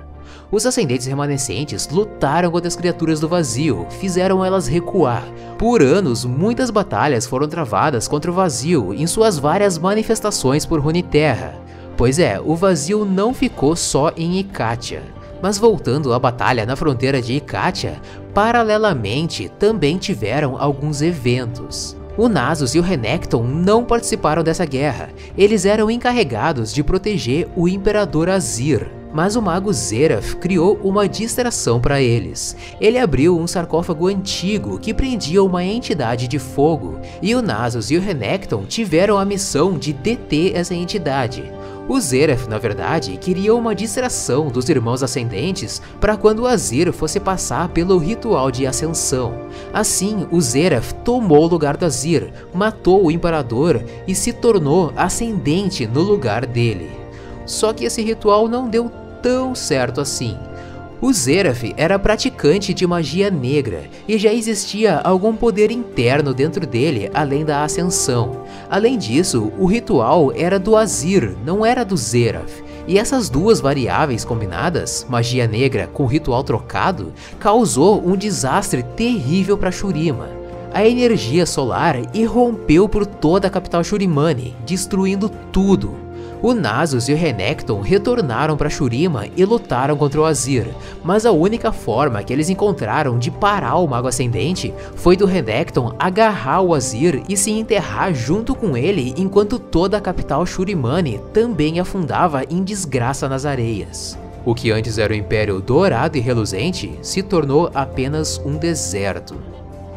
Os 0.53 0.67
ascendentes 0.67 1.07
remanescentes 1.07 1.89
lutaram 1.89 2.51
contra 2.51 2.67
as 2.67 2.75
criaturas 2.75 3.19
do 3.19 3.27
vazio, 3.27 3.87
fizeram 3.99 4.45
elas 4.45 4.67
recuar. 4.67 5.23
Por 5.57 5.81
anos, 5.81 6.25
muitas 6.25 6.69
batalhas 6.69 7.25
foram 7.25 7.47
travadas 7.47 8.07
contra 8.07 8.29
o 8.29 8.33
vazio 8.35 8.93
em 8.93 9.07
suas 9.07 9.39
várias 9.39 9.79
manifestações 9.79 10.63
por 10.63 10.79
Runeterra. 10.79 11.55
Pois 11.97 12.19
é, 12.19 12.39
o 12.39 12.55
vazio 12.55 13.03
não 13.03 13.33
ficou 13.33 13.75
só 13.75 14.11
em 14.15 14.37
Ikatia. 14.37 15.01
Mas 15.41 15.57
voltando 15.57 16.13
à 16.13 16.19
batalha 16.19 16.67
na 16.67 16.75
fronteira 16.75 17.19
de 17.19 17.33
Ikatia, 17.33 17.99
paralelamente 18.31 19.49
também 19.57 19.97
tiveram 19.97 20.55
alguns 20.55 21.01
eventos. 21.01 21.97
O 22.15 22.29
Nasus 22.29 22.75
e 22.75 22.79
o 22.79 22.83
Renekton 22.83 23.43
não 23.43 23.83
participaram 23.83 24.43
dessa 24.43 24.65
guerra, 24.65 25.09
eles 25.35 25.65
eram 25.65 25.89
encarregados 25.89 26.71
de 26.71 26.83
proteger 26.83 27.47
o 27.55 27.67
Imperador 27.67 28.29
Azir, 28.29 28.87
mas 29.11 29.35
o 29.35 29.41
mago 29.41 29.73
Zeraf 29.73 30.35
criou 30.35 30.79
uma 30.83 31.09
distração 31.09 31.81
para 31.81 31.99
eles. 31.99 32.55
Ele 32.79 32.99
abriu 32.99 33.35
um 33.37 33.47
sarcófago 33.47 34.07
antigo 34.07 34.77
que 34.77 34.93
prendia 34.93 35.43
uma 35.43 35.63
entidade 35.63 36.27
de 36.27 36.37
fogo, 36.37 36.99
e 37.19 37.33
o 37.33 37.41
Nasus 37.41 37.89
e 37.89 37.97
o 37.97 38.01
Renekton 38.01 38.63
tiveram 38.65 39.17
a 39.17 39.25
missão 39.25 39.77
de 39.77 39.91
deter 39.91 40.55
essa 40.55 40.75
entidade. 40.75 41.51
O 41.87 41.99
Zeraf, 41.99 42.47
na 42.47 42.57
verdade, 42.57 43.17
queria 43.17 43.53
uma 43.53 43.75
distração 43.75 44.47
dos 44.47 44.69
irmãos 44.69 45.03
ascendentes 45.03 45.81
para 45.99 46.15
quando 46.15 46.39
o 46.39 46.47
Azir 46.47 46.93
fosse 46.93 47.19
passar 47.19 47.67
pelo 47.69 47.97
ritual 47.97 48.49
de 48.49 48.65
ascensão. 48.65 49.33
Assim, 49.73 50.25
o 50.31 50.39
Zeraf 50.39 50.93
tomou 51.03 51.43
o 51.43 51.47
lugar 51.47 51.75
do 51.75 51.85
Azir, 51.85 52.31
matou 52.53 53.05
o 53.05 53.11
imperador 53.11 53.83
e 54.07 54.15
se 54.15 54.31
tornou 54.31 54.93
ascendente 54.95 55.85
no 55.85 56.01
lugar 56.01 56.45
dele. 56.45 56.89
Só 57.45 57.73
que 57.73 57.83
esse 57.83 58.01
ritual 58.01 58.47
não 58.47 58.69
deu 58.69 58.89
tão 59.21 59.53
certo 59.53 59.99
assim. 59.99 60.37
O 61.01 61.11
Zeraf 61.11 61.73
era 61.75 61.99
praticante 61.99 62.73
de 62.73 62.87
magia 62.87 63.29
negra 63.29 63.83
e 64.07 64.17
já 64.17 64.33
existia 64.33 64.99
algum 64.99 65.35
poder 65.35 65.69
interno 65.69 66.33
dentro 66.33 66.65
dele 66.65 67.11
além 67.13 67.43
da 67.43 67.61
ascensão. 67.61 68.42
Além 68.73 68.97
disso, 68.97 69.53
o 69.59 69.67
ritual 69.67 70.31
era 70.35 70.57
do 70.57 70.75
Azir, 70.75 71.35
não 71.45 71.63
era 71.63 71.85
do 71.85 71.95
Zeraf. 71.95 72.63
E 72.87 72.97
essas 72.97 73.29
duas 73.29 73.61
variáveis 73.61 74.25
combinadas, 74.25 75.05
magia 75.07 75.45
negra 75.45 75.87
com 75.93 76.07
ritual 76.07 76.43
trocado, 76.43 77.13
causou 77.39 78.03
um 78.03 78.17
desastre 78.17 78.81
terrível 78.81 79.59
para 79.59 79.71
Shurima. 79.71 80.27
A 80.73 80.83
energia 80.87 81.45
solar 81.45 81.97
irrompeu 82.15 82.89
por 82.89 83.05
toda 83.05 83.47
a 83.47 83.51
capital 83.51 83.83
Shurimani, 83.83 84.55
destruindo 84.65 85.29
tudo, 85.51 85.93
o 86.43 86.53
Nasus 86.53 87.07
e 87.07 87.13
o 87.13 87.15
Renekton 87.15 87.79
retornaram 87.79 88.57
para 88.57 88.69
Shurima 88.69 89.25
e 89.37 89.45
lutaram 89.45 89.95
contra 89.95 90.19
o 90.19 90.25
Azir, 90.25 90.67
mas 91.01 91.25
a 91.25 91.31
única 91.31 91.71
forma 91.71 92.21
que 92.21 92.33
eles 92.33 92.49
encontraram 92.49 93.17
de 93.17 93.31
parar 93.31 93.77
o 93.77 93.87
Mago 93.87 94.09
Ascendente 94.09 94.73
foi 94.93 95.15
do 95.15 95.25
Renekton 95.25 95.95
agarrar 95.97 96.61
o 96.61 96.73
Azir 96.73 97.23
e 97.29 97.37
se 97.37 97.49
enterrar 97.51 98.13
junto 98.13 98.53
com 98.53 98.75
ele 98.75 99.13
enquanto 99.15 99.57
toda 99.57 99.97
a 99.97 100.01
capital 100.01 100.45
Shurimani 100.45 101.21
também 101.31 101.79
afundava 101.79 102.43
em 102.49 102.61
desgraça 102.61 103.29
nas 103.29 103.45
areias. 103.45 104.19
O 104.45 104.53
que 104.53 104.69
antes 104.69 104.97
era 104.97 105.13
um 105.13 105.15
império 105.15 105.61
dourado 105.61 106.17
e 106.17 106.21
reluzente 106.21 106.91
se 107.01 107.23
tornou 107.23 107.71
apenas 107.73 108.37
um 108.45 108.57
deserto. 108.57 109.35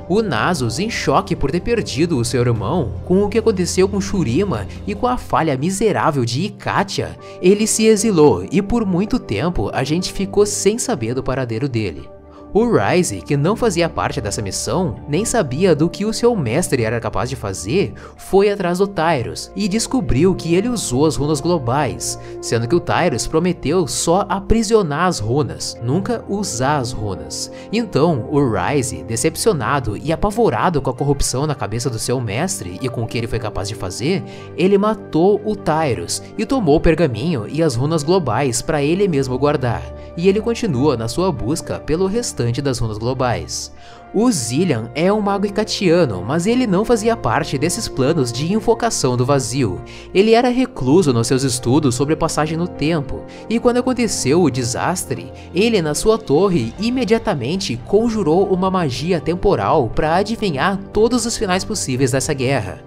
O 0.09 0.23
Nasus, 0.23 0.79
em 0.79 0.89
choque 0.89 1.35
por 1.35 1.51
ter 1.51 1.61
perdido 1.61 2.19
o 2.19 2.25
seu 2.25 2.41
irmão, 2.41 2.93
com 3.05 3.25
o 3.25 3.29
que 3.29 3.39
aconteceu 3.39 3.89
com 3.89 4.01
Shurima 4.01 4.67
e 4.87 4.95
com 4.95 5.07
a 5.07 5.17
falha 5.17 5.57
miserável 5.57 6.25
de 6.25 6.43
Ikatia, 6.43 7.19
ele 7.43 7.67
se 7.67 7.87
exilou 7.87 8.47
e 8.51 8.63
por 8.63 8.87
muito 8.87 9.19
tempo 9.19 9.69
a 9.73 9.83
gente 9.83 10.13
ficou 10.13 10.47
sem 10.47 10.79
saber 10.79 11.13
do 11.15 11.23
paradeiro 11.23 11.69
dele. 11.69 12.16
O 12.53 12.65
Ryze, 12.65 13.21
que 13.21 13.37
não 13.37 13.55
fazia 13.55 13.89
parte 13.89 14.19
dessa 14.21 14.41
missão, 14.41 14.97
nem 15.07 15.27
sabia 15.27 15.75
do 15.75 15.91
que 15.91 16.07
o 16.07 16.13
seu 16.13 16.35
mestre 16.35 16.85
era 16.85 16.99
capaz 16.99 17.29
de 17.29 17.37
fazer, 17.37 17.93
foi 18.17 18.51
atrás 18.51 18.79
do 18.79 18.87
Tyrus 18.87 19.53
e 19.55 19.69
descobriu 19.69 20.35
que 20.35 20.55
ele 20.55 20.69
usou 20.69 21.05
as 21.05 21.17
runas 21.17 21.41
globais, 21.41 22.19
sendo 22.41 22.67
que 22.67 22.75
o 22.75 22.81
Tyrus 22.81 23.27
prometeu 23.27 23.87
só 23.87 24.25
aprisionar 24.29 25.07
as 25.07 25.19
runas, 25.19 25.77
nunca 25.83 26.25
usar 26.29 26.79
as 26.79 26.93
runas. 26.93 27.53
Então, 27.71 28.27
o 28.31 28.41
Ryze, 28.51 29.03
decepcionado 29.03 29.97
e 29.97 30.11
apavorado 30.11 30.81
com 30.81 30.89
a 30.89 30.95
corrupção 30.95 31.47
na 31.47 31.55
cabeça 31.55 31.91
do 31.91 31.99
seu 31.99 32.21
mestre 32.21 32.79
e 32.81 32.89
com 32.89 33.03
o 33.03 33.07
que 33.07 33.19
ele 33.19 33.27
foi 33.27 33.39
capaz 33.39 33.69
de 33.69 33.75
fazer, 33.75 34.25
ele 34.57 34.79
matou 34.79 35.43
o 35.45 35.55
Tyrus 35.55 36.23
e 36.39 36.47
tomou 36.47 36.77
o 36.77 36.81
pergaminho 36.81 37.47
e 37.49 37.63
as 37.63 37.75
runas 37.75 38.03
globais 38.03 38.63
para 38.63 38.83
ele 38.83 39.07
mesmo 39.07 39.39
guardar, 39.39 39.83
e 40.17 40.27
ele 40.27 40.41
continua 40.41 40.97
na 40.97 41.07
sua 41.07 41.31
busca 41.31 41.79
pelo 41.79 42.07
restante 42.07 42.46
restante 42.47 42.63
das 42.63 42.79
runas 42.79 42.99
globais. 42.99 43.73
O 44.15 44.31
Zillian 44.31 44.91
é 44.95 45.13
um 45.13 45.21
mago 45.21 45.47
icatiano, 45.47 46.25
mas 46.27 46.47
ele 46.47 46.67
não 46.67 46.85
fazia 46.85 47.17
parte 47.17 47.59
desses 47.59 47.89
planos 47.89 48.33
de 48.33 48.51
invocação 48.51 49.17
do 49.17 49.27
vazio. 49.27 49.81
Ele 50.15 50.33
era 50.33 50.49
recluso 50.49 51.13
nos 51.13 51.27
seus 51.27 51.43
estudos 51.43 51.95
sobre 51.95 52.17
passagem 52.17 52.57
no 52.57 52.69
tempo, 52.69 53.25
e 53.51 53.59
quando 53.59 53.79
aconteceu 53.79 54.43
o 54.43 54.51
desastre, 54.51 55.31
ele 55.55 55.83
na 55.83 55.95
sua 55.95 56.17
torre 56.17 56.73
imediatamente 56.79 57.79
conjurou 57.85 58.47
uma 58.47 58.71
magia 58.71 59.21
temporal 59.21 59.91
para 59.95 60.15
adivinhar 60.15 60.79
todos 60.93 61.27
os 61.27 61.37
finais 61.37 61.65
possíveis 61.65 62.13
dessa 62.13 62.33
guerra. 62.33 62.81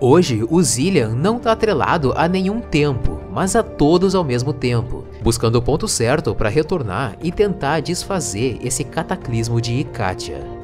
Hoje, 0.00 0.44
o 0.50 0.60
Zillian 0.60 1.10
não 1.10 1.36
está 1.38 1.52
atrelado 1.52 2.12
a 2.16 2.28
nenhum 2.28 2.60
tempo, 2.60 3.20
mas 3.34 3.56
a 3.56 3.62
todos 3.64 4.14
ao 4.14 4.22
mesmo 4.22 4.52
tempo, 4.52 5.04
buscando 5.20 5.56
o 5.56 5.62
ponto 5.62 5.88
certo 5.88 6.34
para 6.36 6.48
retornar 6.48 7.16
e 7.20 7.32
tentar 7.32 7.80
desfazer 7.80 8.58
esse 8.62 8.84
cataclismo 8.84 9.60
de 9.60 9.72
Ikatia. 9.72 10.54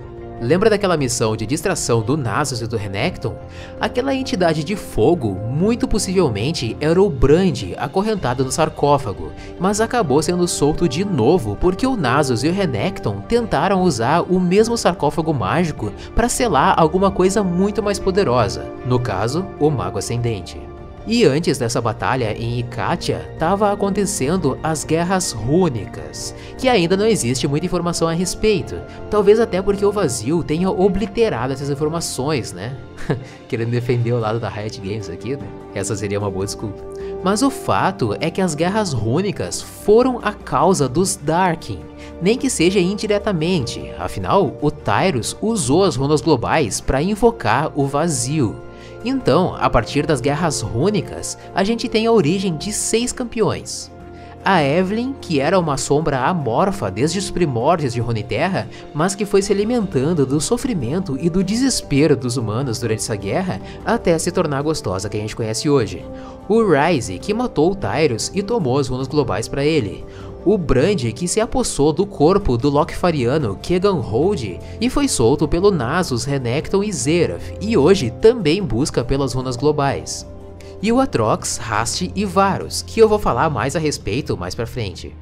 Lembra 0.41 0.71
daquela 0.71 0.97
missão 0.97 1.37
de 1.37 1.45
distração 1.45 2.01
do 2.01 2.17
Nasus 2.17 2.63
e 2.63 2.67
do 2.67 2.77
Renekton? 2.77 3.37
Aquela 3.79 4.15
entidade 4.15 4.65
de 4.65 4.75
fogo 4.75 5.35
muito 5.35 5.87
possivelmente 5.87 6.77
era 6.81 7.03
o 7.03 7.11
Brand 7.11 7.75
acorrentado 7.77 8.43
no 8.43 8.51
sarcófago, 8.51 9.33
mas 9.59 9.83
acabou 9.83 10.23
sendo 10.23 10.49
solto 10.49 10.89
de 10.89 11.05
novo 11.05 11.59
porque 11.61 11.87
o 11.87 11.97
Nasus 11.97 12.43
e 12.43 12.49
o 12.49 12.53
Renekton 12.55 13.21
tentaram 13.29 13.83
usar 13.83 14.23
o 14.23 14.41
mesmo 14.41 14.79
sarcófago 14.79 15.35
mágico 15.35 15.93
para 16.15 16.29
selar 16.29 16.75
alguma 16.79 17.11
coisa 17.11 17.43
muito 17.43 17.83
mais 17.83 17.99
poderosa, 17.99 18.65
no 18.87 18.99
caso, 18.99 19.45
o 19.59 19.71
Mago 19.71 19.99
Ascendente. 19.99 20.70
E 21.07 21.25
antes 21.25 21.57
dessa 21.57 21.81
batalha 21.81 22.37
em 22.37 22.59
Ikatia, 22.59 23.31
estava 23.33 23.73
acontecendo 23.73 24.59
as 24.63 24.85
Guerras 24.85 25.33
Rúnicas, 25.33 26.35
que 26.59 26.69
ainda 26.69 26.97
não 26.97 27.07
existe 27.07 27.49
muita 27.49 27.67
informação 27.67 28.07
a 28.07 28.13
respeito, 28.13 28.77
talvez 29.11 29.41
até 29.41 29.63
porque 29.63 29.85
o 29.85 29.91
vazio 29.91 30.45
tenha 30.45 30.71
obliterado 30.71 31.53
essas 31.53 31.71
informações, 31.71 32.53
né? 32.53 32.77
Querendo 33.49 33.71
defender 33.71 34.13
o 34.13 34.21
lado 34.21 34.39
da 34.39 34.49
Riot 34.49 34.79
Games 34.81 35.09
aqui, 35.09 35.37
né? 35.37 35.47
Essa 35.75 35.97
seria 35.97 36.19
uma 36.19 36.31
boa 36.31 36.45
desculpa. 36.45 36.83
Mas 37.25 37.43
o 37.43 37.51
fato 37.51 38.15
é 38.21 38.31
que 38.31 38.41
as 38.41 38.55
Guerras 38.55 38.93
Rúnicas 38.93 39.61
foram 39.61 40.21
a 40.23 40.33
causa 40.33 40.89
dos 40.89 41.17
Darkin, 41.17 41.81
nem 42.21 42.37
que 42.37 42.51
seja 42.51 42.79
indiretamente, 42.79 43.91
afinal, 43.99 44.57
o 44.61 44.71
Tyrus 44.71 45.37
usou 45.41 45.85
as 45.85 45.97
runas 45.97 46.21
globais 46.21 46.81
para 46.81 47.03
invocar 47.03 47.73
o 47.75 47.87
vazio. 47.87 48.70
Então, 49.05 49.55
a 49.59 49.71
partir 49.71 50.07
das 50.07 50.21
Guerras 50.21 50.61
Rúnicas, 50.61 51.39
a 51.55 51.65
gente 51.65 51.89
tem 51.89 52.07
a 52.07 52.13
origem 52.13 52.57
de 52.57 52.73
seis 52.73 53.13
campeões. 53.13 53.91
A 54.43 54.63
Evelyn, 54.63 55.15
que 55.21 55.39
era 55.39 55.59
uma 55.59 55.77
sombra 55.77 56.21
amorfa 56.21 56.91
desde 56.91 57.19
os 57.19 57.31
primórdios 57.31 57.93
de 57.93 58.01
Runeterra, 58.01 58.69
mas 58.95 59.15
que 59.15 59.27
foi 59.27 59.43
se 59.43 59.53
alimentando 59.53 60.25
do 60.25 60.41
sofrimento 60.41 61.19
e 61.21 61.29
do 61.29 61.45
desespero 61.45 62.17
dos 62.17 62.39
humanos 62.39 62.81
durante 62.81 63.01
essa 63.01 63.17
guerra 63.17 63.61
até 63.85 64.19
se 64.19 64.33
tornar 64.33 64.59
a 64.59 64.63
gostosa 64.63 65.11
que 65.11 65.19
a 65.19 65.21
gente 65.21 65.37
conhece 65.37 65.69
hoje. 65.69 66.03
O 66.49 66.63
Ryze, 66.65 67.19
que 67.19 67.35
matou 67.35 67.73
o 67.73 67.75
Tyrus 67.75 68.33
e 68.35 68.43
tomou 68.43 68.79
as 68.79 68.89
runas 68.89 69.09
globais 69.09 69.47
para 69.47 69.65
ele 69.65 70.07
o 70.45 70.57
Brand 70.57 71.03
que 71.13 71.29
se 71.29 71.41
apossou 71.41 71.93
do 71.93 72.07
corpo 72.07 72.57
do 72.57 72.71
Locfariano 72.71 73.59
Kegan 73.63 74.01
Hold 74.01 74.59
e 74.81 74.89
foi 74.91 75.09
solto 75.09 75.47
pelo 75.47 75.71
Nasus, 75.71 76.25
Renekton 76.25 76.83
e 76.83 76.93
Zerath, 76.93 77.55
e 77.61 77.77
hoje 77.77 78.11
também 78.11 78.63
busca 78.63 79.05
pelas 79.05 79.33
runas 79.33 79.57
globais. 79.57 80.27
E 80.83 80.91
o 80.91 80.99
Atrox, 80.99 81.59
Rast 81.59 82.11
e 82.15 82.25
Varus, 82.25 82.83
que 82.83 83.01
eu 83.01 83.09
vou 83.09 83.19
falar 83.19 83.51
mais 83.51 83.77
a 83.77 83.79
respeito 83.79 84.37
mais 84.37 84.55
pra 84.55 84.67
frente. 84.67 85.15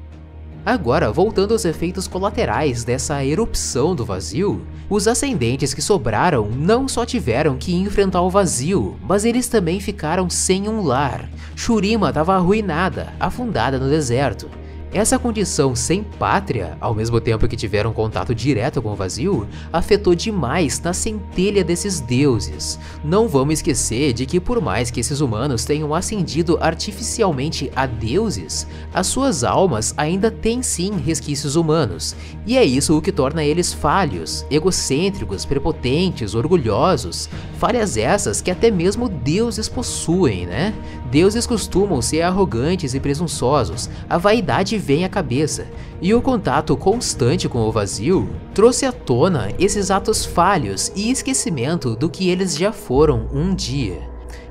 Agora, 0.65 1.11
voltando 1.11 1.53
aos 1.53 1.65
efeitos 1.65 2.07
colaterais 2.07 2.83
dessa 2.83 3.23
erupção 3.25 3.95
do 3.95 4.05
vazio, 4.05 4.65
os 4.89 5.07
ascendentes 5.07 5.73
que 5.73 5.81
sobraram 5.81 6.49
não 6.49 6.87
só 6.87 7.05
tiveram 7.05 7.57
que 7.57 7.73
enfrentar 7.73 8.21
o 8.21 8.29
vazio, 8.29 8.97
mas 9.01 9.25
eles 9.25 9.47
também 9.47 9.79
ficaram 9.79 10.29
sem 10.29 10.67
um 10.67 10.81
lar. 10.83 11.29
Shurima 11.55 12.09
estava 12.09 12.35
arruinada, 12.35 13.13
afundada 13.19 13.79
no 13.79 13.89
deserto, 13.89 14.49
essa 14.91 15.19
condição 15.19 15.75
sem 15.75 16.03
pátria, 16.03 16.75
ao 16.81 16.95
mesmo 16.95 17.21
tempo 17.21 17.47
que 17.47 17.55
tiveram 17.55 17.93
contato 17.93 18.33
direto 18.33 18.81
com 18.81 18.93
o 18.93 18.95
vazio, 18.95 19.47
afetou 19.71 20.15
demais 20.15 20.79
na 20.81 20.93
centelha 20.93 21.63
desses 21.63 21.99
deuses. 21.99 22.79
Não 23.03 23.27
vamos 23.27 23.55
esquecer 23.55 24.13
de 24.13 24.25
que 24.25 24.39
por 24.39 24.59
mais 24.59 24.89
que 24.89 24.99
esses 24.99 25.21
humanos 25.21 25.63
tenham 25.63 25.93
ascendido 25.93 26.57
artificialmente 26.59 27.71
a 27.75 27.85
deuses, 27.85 28.65
as 28.91 29.05
suas 29.05 29.43
almas 29.43 29.93
ainda 29.95 30.31
têm 30.31 30.63
sim 30.63 30.97
resquícios 30.97 31.55
humanos, 31.55 32.15
e 32.47 32.57
é 32.57 32.63
isso 32.63 32.97
o 32.97 33.01
que 33.01 33.11
torna 33.11 33.43
eles 33.43 33.71
falhos, 33.71 34.43
egocêntricos, 34.49 35.45
prepotentes, 35.45 36.33
orgulhosos, 36.33 37.29
falhas 37.59 37.95
essas 37.95 38.41
que 38.41 38.49
até 38.49 38.71
mesmo 38.71 39.07
deuses 39.07 39.69
possuem, 39.69 40.47
né? 40.47 40.73
Deuses 41.11 41.45
costumam 41.45 42.01
ser 42.01 42.21
arrogantes 42.21 42.95
e 42.95 42.99
presunçosos, 42.99 43.89
a 44.09 44.17
vaidade 44.17 44.78
vem 44.79 45.05
à 45.05 45.09
cabeça, 45.09 45.67
e 46.01 46.13
o 46.13 46.21
contato 46.21 46.75
constante 46.75 47.47
com 47.47 47.59
o 47.59 47.71
vazio 47.71 48.29
trouxe 48.53 48.85
à 48.85 48.91
tona 48.91 49.51
esses 49.59 49.91
atos 49.91 50.25
falhos 50.25 50.91
e 50.95 51.11
esquecimento 51.11 51.95
do 51.95 52.09
que 52.09 52.29
eles 52.29 52.57
já 52.57 52.71
foram 52.71 53.27
um 53.33 53.53
dia. 53.53 54.01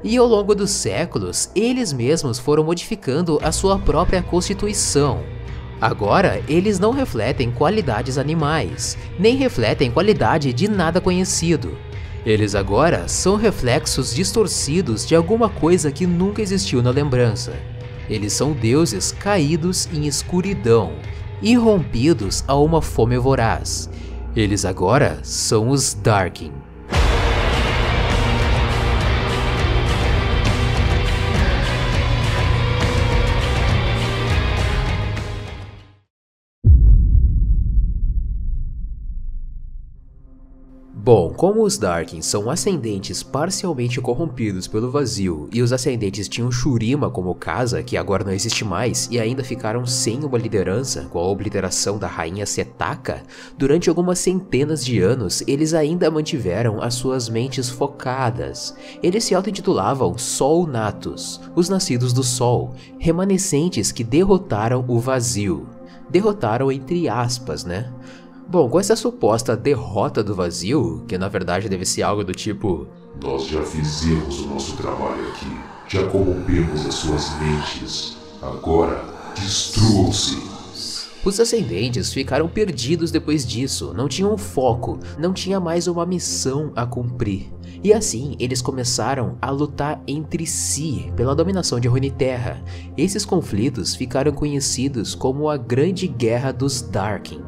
E 0.04 0.16
ao 0.16 0.26
longo 0.26 0.54
dos 0.54 0.70
séculos, 0.70 1.50
eles 1.54 1.92
mesmos 1.92 2.38
foram 2.38 2.62
modificando 2.62 3.38
a 3.42 3.50
sua 3.50 3.78
própria 3.78 4.22
constituição. 4.22 5.22
Agora, 5.80 6.42
eles 6.48 6.78
não 6.78 6.92
refletem 6.92 7.50
qualidades 7.50 8.18
animais, 8.18 8.96
nem 9.18 9.36
refletem 9.36 9.90
qualidade 9.90 10.52
de 10.52 10.68
nada 10.68 11.00
conhecido, 11.00 11.76
eles 12.28 12.54
agora 12.54 13.08
são 13.08 13.36
reflexos 13.36 14.14
distorcidos 14.14 15.06
de 15.06 15.14
alguma 15.14 15.48
coisa 15.48 15.90
que 15.90 16.06
nunca 16.06 16.42
existiu 16.42 16.82
na 16.82 16.90
lembrança. 16.90 17.54
Eles 18.08 18.32
são 18.32 18.52
deuses 18.52 19.12
caídos 19.12 19.88
em 19.92 20.06
escuridão, 20.06 20.92
irrompidos 21.42 22.42
a 22.46 22.56
uma 22.56 22.80
fome 22.80 23.18
voraz. 23.18 23.90
Eles 24.34 24.64
agora 24.64 25.18
são 25.22 25.68
os 25.68 25.94
Darkin. 25.94 26.52
Bom, 41.08 41.32
como 41.34 41.62
os 41.62 41.78
Darkins 41.78 42.26
são 42.26 42.50
ascendentes 42.50 43.22
parcialmente 43.22 43.98
corrompidos 43.98 44.66
pelo 44.66 44.90
vazio 44.90 45.48
e 45.50 45.62
os 45.62 45.72
ascendentes 45.72 46.28
tinham 46.28 46.52
Shurima 46.52 47.08
como 47.08 47.34
casa, 47.34 47.82
que 47.82 47.96
agora 47.96 48.24
não 48.24 48.30
existe 48.30 48.62
mais, 48.62 49.08
e 49.10 49.18
ainda 49.18 49.42
ficaram 49.42 49.86
sem 49.86 50.22
uma 50.22 50.36
liderança 50.36 51.08
com 51.10 51.18
a 51.18 51.26
obliteração 51.26 51.98
da 51.98 52.06
rainha 52.06 52.44
Setaka, 52.44 53.22
durante 53.56 53.88
algumas 53.88 54.18
centenas 54.18 54.84
de 54.84 55.00
anos 55.00 55.42
eles 55.46 55.72
ainda 55.72 56.10
mantiveram 56.10 56.82
as 56.82 56.92
suas 56.92 57.30
mentes 57.30 57.70
focadas. 57.70 58.76
Eles 59.02 59.24
se 59.24 59.34
auto-intitulavam 59.34 60.18
Sol 60.18 60.66
Natus, 60.66 61.40
os 61.56 61.70
nascidos 61.70 62.12
do 62.12 62.22
Sol, 62.22 62.74
remanescentes 62.98 63.90
que 63.90 64.04
derrotaram 64.04 64.84
o 64.86 65.00
vazio. 65.00 65.70
Derrotaram 66.10 66.70
entre 66.70 67.08
aspas, 67.08 67.64
né? 67.64 67.90
Bom, 68.50 68.66
com 68.66 68.80
essa 68.80 68.96
suposta 68.96 69.54
derrota 69.54 70.24
do 70.24 70.34
vazio, 70.34 71.04
que 71.06 71.18
na 71.18 71.28
verdade 71.28 71.68
deve 71.68 71.84
ser 71.84 72.00
algo 72.00 72.24
do 72.24 72.32
tipo: 72.32 72.86
Nós 73.22 73.46
já 73.46 73.62
fizemos 73.62 74.40
o 74.40 74.46
nosso 74.48 74.74
trabalho 74.74 75.28
aqui, 75.28 75.54
já 75.86 76.06
corrompemos 76.06 76.86
as 76.86 76.94
suas 76.94 77.38
mentes, 77.38 78.16
agora 78.40 79.04
destruam-se. 79.38 80.48
Os 81.22 81.38
ascendentes 81.38 82.10
ficaram 82.10 82.48
perdidos 82.48 83.10
depois 83.10 83.46
disso, 83.46 83.92
não 83.94 84.08
tinham 84.08 84.38
foco, 84.38 84.98
não 85.18 85.34
tinha 85.34 85.60
mais 85.60 85.86
uma 85.86 86.06
missão 86.06 86.72
a 86.74 86.86
cumprir. 86.86 87.52
E 87.84 87.92
assim 87.92 88.34
eles 88.38 88.62
começaram 88.62 89.36
a 89.42 89.50
lutar 89.50 90.02
entre 90.06 90.46
si 90.46 91.12
pela 91.14 91.34
dominação 91.34 91.78
de 91.78 91.86
Runeterra. 91.86 92.62
Esses 92.96 93.26
conflitos 93.26 93.94
ficaram 93.94 94.32
conhecidos 94.32 95.14
como 95.14 95.50
a 95.50 95.58
Grande 95.58 96.06
Guerra 96.06 96.50
dos 96.50 96.80
Darkin. 96.80 97.47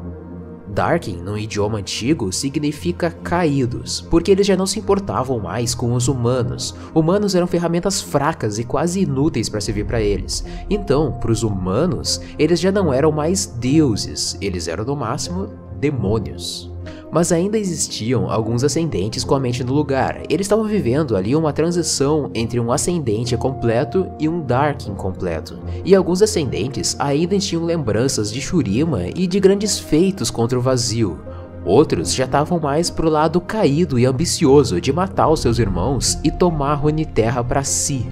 Darkin, 0.71 1.17
no 1.17 1.37
idioma 1.37 1.79
antigo, 1.79 2.31
significa 2.31 3.11
caídos, 3.11 4.01
porque 4.09 4.31
eles 4.31 4.47
já 4.47 4.55
não 4.55 4.65
se 4.65 4.79
importavam 4.79 5.39
mais 5.39 5.75
com 5.75 5.93
os 5.93 6.07
humanos. 6.07 6.73
Humanos 6.95 7.35
eram 7.35 7.45
ferramentas 7.45 8.01
fracas 8.01 8.57
e 8.57 8.63
quase 8.63 9.01
inúteis 9.01 9.49
para 9.49 9.59
servir 9.59 9.85
para 9.85 10.01
eles. 10.01 10.45
Então, 10.69 11.11
para 11.11 11.31
os 11.31 11.43
humanos, 11.43 12.21
eles 12.39 12.59
já 12.59 12.71
não 12.71 12.93
eram 12.93 13.11
mais 13.11 13.45
deuses, 13.45 14.37
eles 14.39 14.67
eram 14.69 14.85
no 14.85 14.95
máximo 14.95 15.49
demônios 15.77 16.70
mas 17.11 17.31
ainda 17.31 17.57
existiam 17.57 18.29
alguns 18.31 18.63
ascendentes 18.63 19.23
com 19.23 19.35
a 19.35 19.39
mente 19.39 19.63
no 19.63 19.73
lugar. 19.73 20.21
Eles 20.29 20.45
estavam 20.45 20.65
vivendo 20.65 21.15
ali 21.15 21.35
uma 21.35 21.51
transição 21.51 22.31
entre 22.33 22.59
um 22.59 22.71
ascendente 22.71 23.35
completo 23.35 24.09
e 24.19 24.29
um 24.29 24.41
Dark 24.41 24.87
incompleto. 24.87 25.59
E 25.83 25.93
alguns 25.93 26.21
ascendentes 26.21 26.95
ainda 26.97 27.37
tinham 27.37 27.65
lembranças 27.65 28.31
de 28.31 28.39
Shurima 28.39 29.07
e 29.15 29.27
de 29.27 29.39
grandes 29.39 29.77
feitos 29.77 30.31
contra 30.31 30.57
o 30.57 30.61
vazio. 30.61 31.19
Outros 31.63 32.13
já 32.13 32.25
estavam 32.25 32.59
mais 32.59 32.89
pro 32.89 33.09
lado 33.09 33.39
caído 33.39 33.99
e 33.99 34.05
ambicioso 34.05 34.81
de 34.81 34.91
matar 34.91 35.29
os 35.29 35.41
seus 35.41 35.59
irmãos 35.59 36.17
e 36.23 36.31
tomar 36.31 36.75
Runeterra 36.75 37.43
para 37.43 37.63
si. 37.63 38.07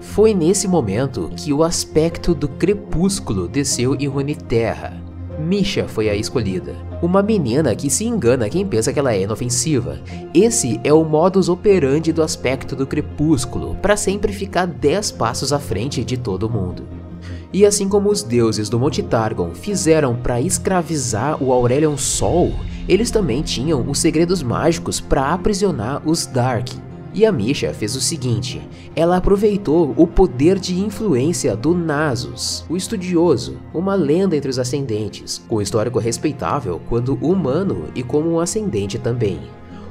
Foi 0.00 0.32
nesse 0.32 0.68
momento 0.68 1.30
que 1.36 1.52
o 1.52 1.64
aspecto 1.64 2.32
do 2.32 2.46
crepúsculo 2.46 3.48
desceu 3.48 3.96
em 3.96 4.06
Runeterra. 4.06 5.05
Misha 5.46 5.86
foi 5.86 6.10
a 6.10 6.14
escolhida. 6.16 6.74
Uma 7.00 7.22
menina 7.22 7.72
que 7.76 7.88
se 7.88 8.04
engana 8.04 8.48
quem 8.48 8.66
pensa 8.66 8.92
que 8.92 8.98
ela 8.98 9.14
é 9.14 9.22
inofensiva. 9.22 10.00
Esse 10.34 10.80
é 10.82 10.92
o 10.92 11.04
modus 11.04 11.48
operandi 11.48 12.12
do 12.12 12.20
aspecto 12.20 12.74
do 12.74 12.84
crepúsculo, 12.84 13.76
para 13.76 13.96
sempre 13.96 14.32
ficar 14.32 14.66
10 14.66 15.12
passos 15.12 15.52
à 15.52 15.60
frente 15.60 16.02
de 16.02 16.16
todo 16.16 16.50
mundo. 16.50 16.82
E 17.52 17.64
assim 17.64 17.88
como 17.88 18.10
os 18.10 18.24
deuses 18.24 18.68
do 18.68 18.80
Monte 18.80 19.04
Targon 19.04 19.54
fizeram 19.54 20.16
para 20.16 20.40
escravizar 20.40 21.40
o 21.40 21.52
Aurelion 21.52 21.96
Sol, 21.96 22.52
eles 22.88 23.12
também 23.12 23.40
tinham 23.40 23.88
os 23.88 24.00
segredos 24.00 24.42
mágicos 24.42 25.00
para 25.00 25.32
aprisionar 25.32 26.02
os 26.04 26.26
Dark. 26.26 26.70
E 27.16 27.24
a 27.24 27.32
Misha 27.32 27.72
fez 27.72 27.96
o 27.96 28.00
seguinte: 28.00 28.60
ela 28.94 29.16
aproveitou 29.16 29.94
o 29.96 30.06
poder 30.06 30.58
de 30.58 30.78
influência 30.78 31.56
do 31.56 31.74
Nasus, 31.74 32.62
o 32.68 32.76
estudioso, 32.76 33.56
uma 33.72 33.94
lenda 33.94 34.36
entre 34.36 34.50
os 34.50 34.58
ascendentes, 34.58 35.42
com 35.48 35.62
histórico 35.62 35.98
respeitável 35.98 36.78
quando 36.90 37.14
humano 37.14 37.86
e 37.94 38.02
como 38.02 38.30
um 38.30 38.38
ascendente 38.38 38.98
também. 38.98 39.40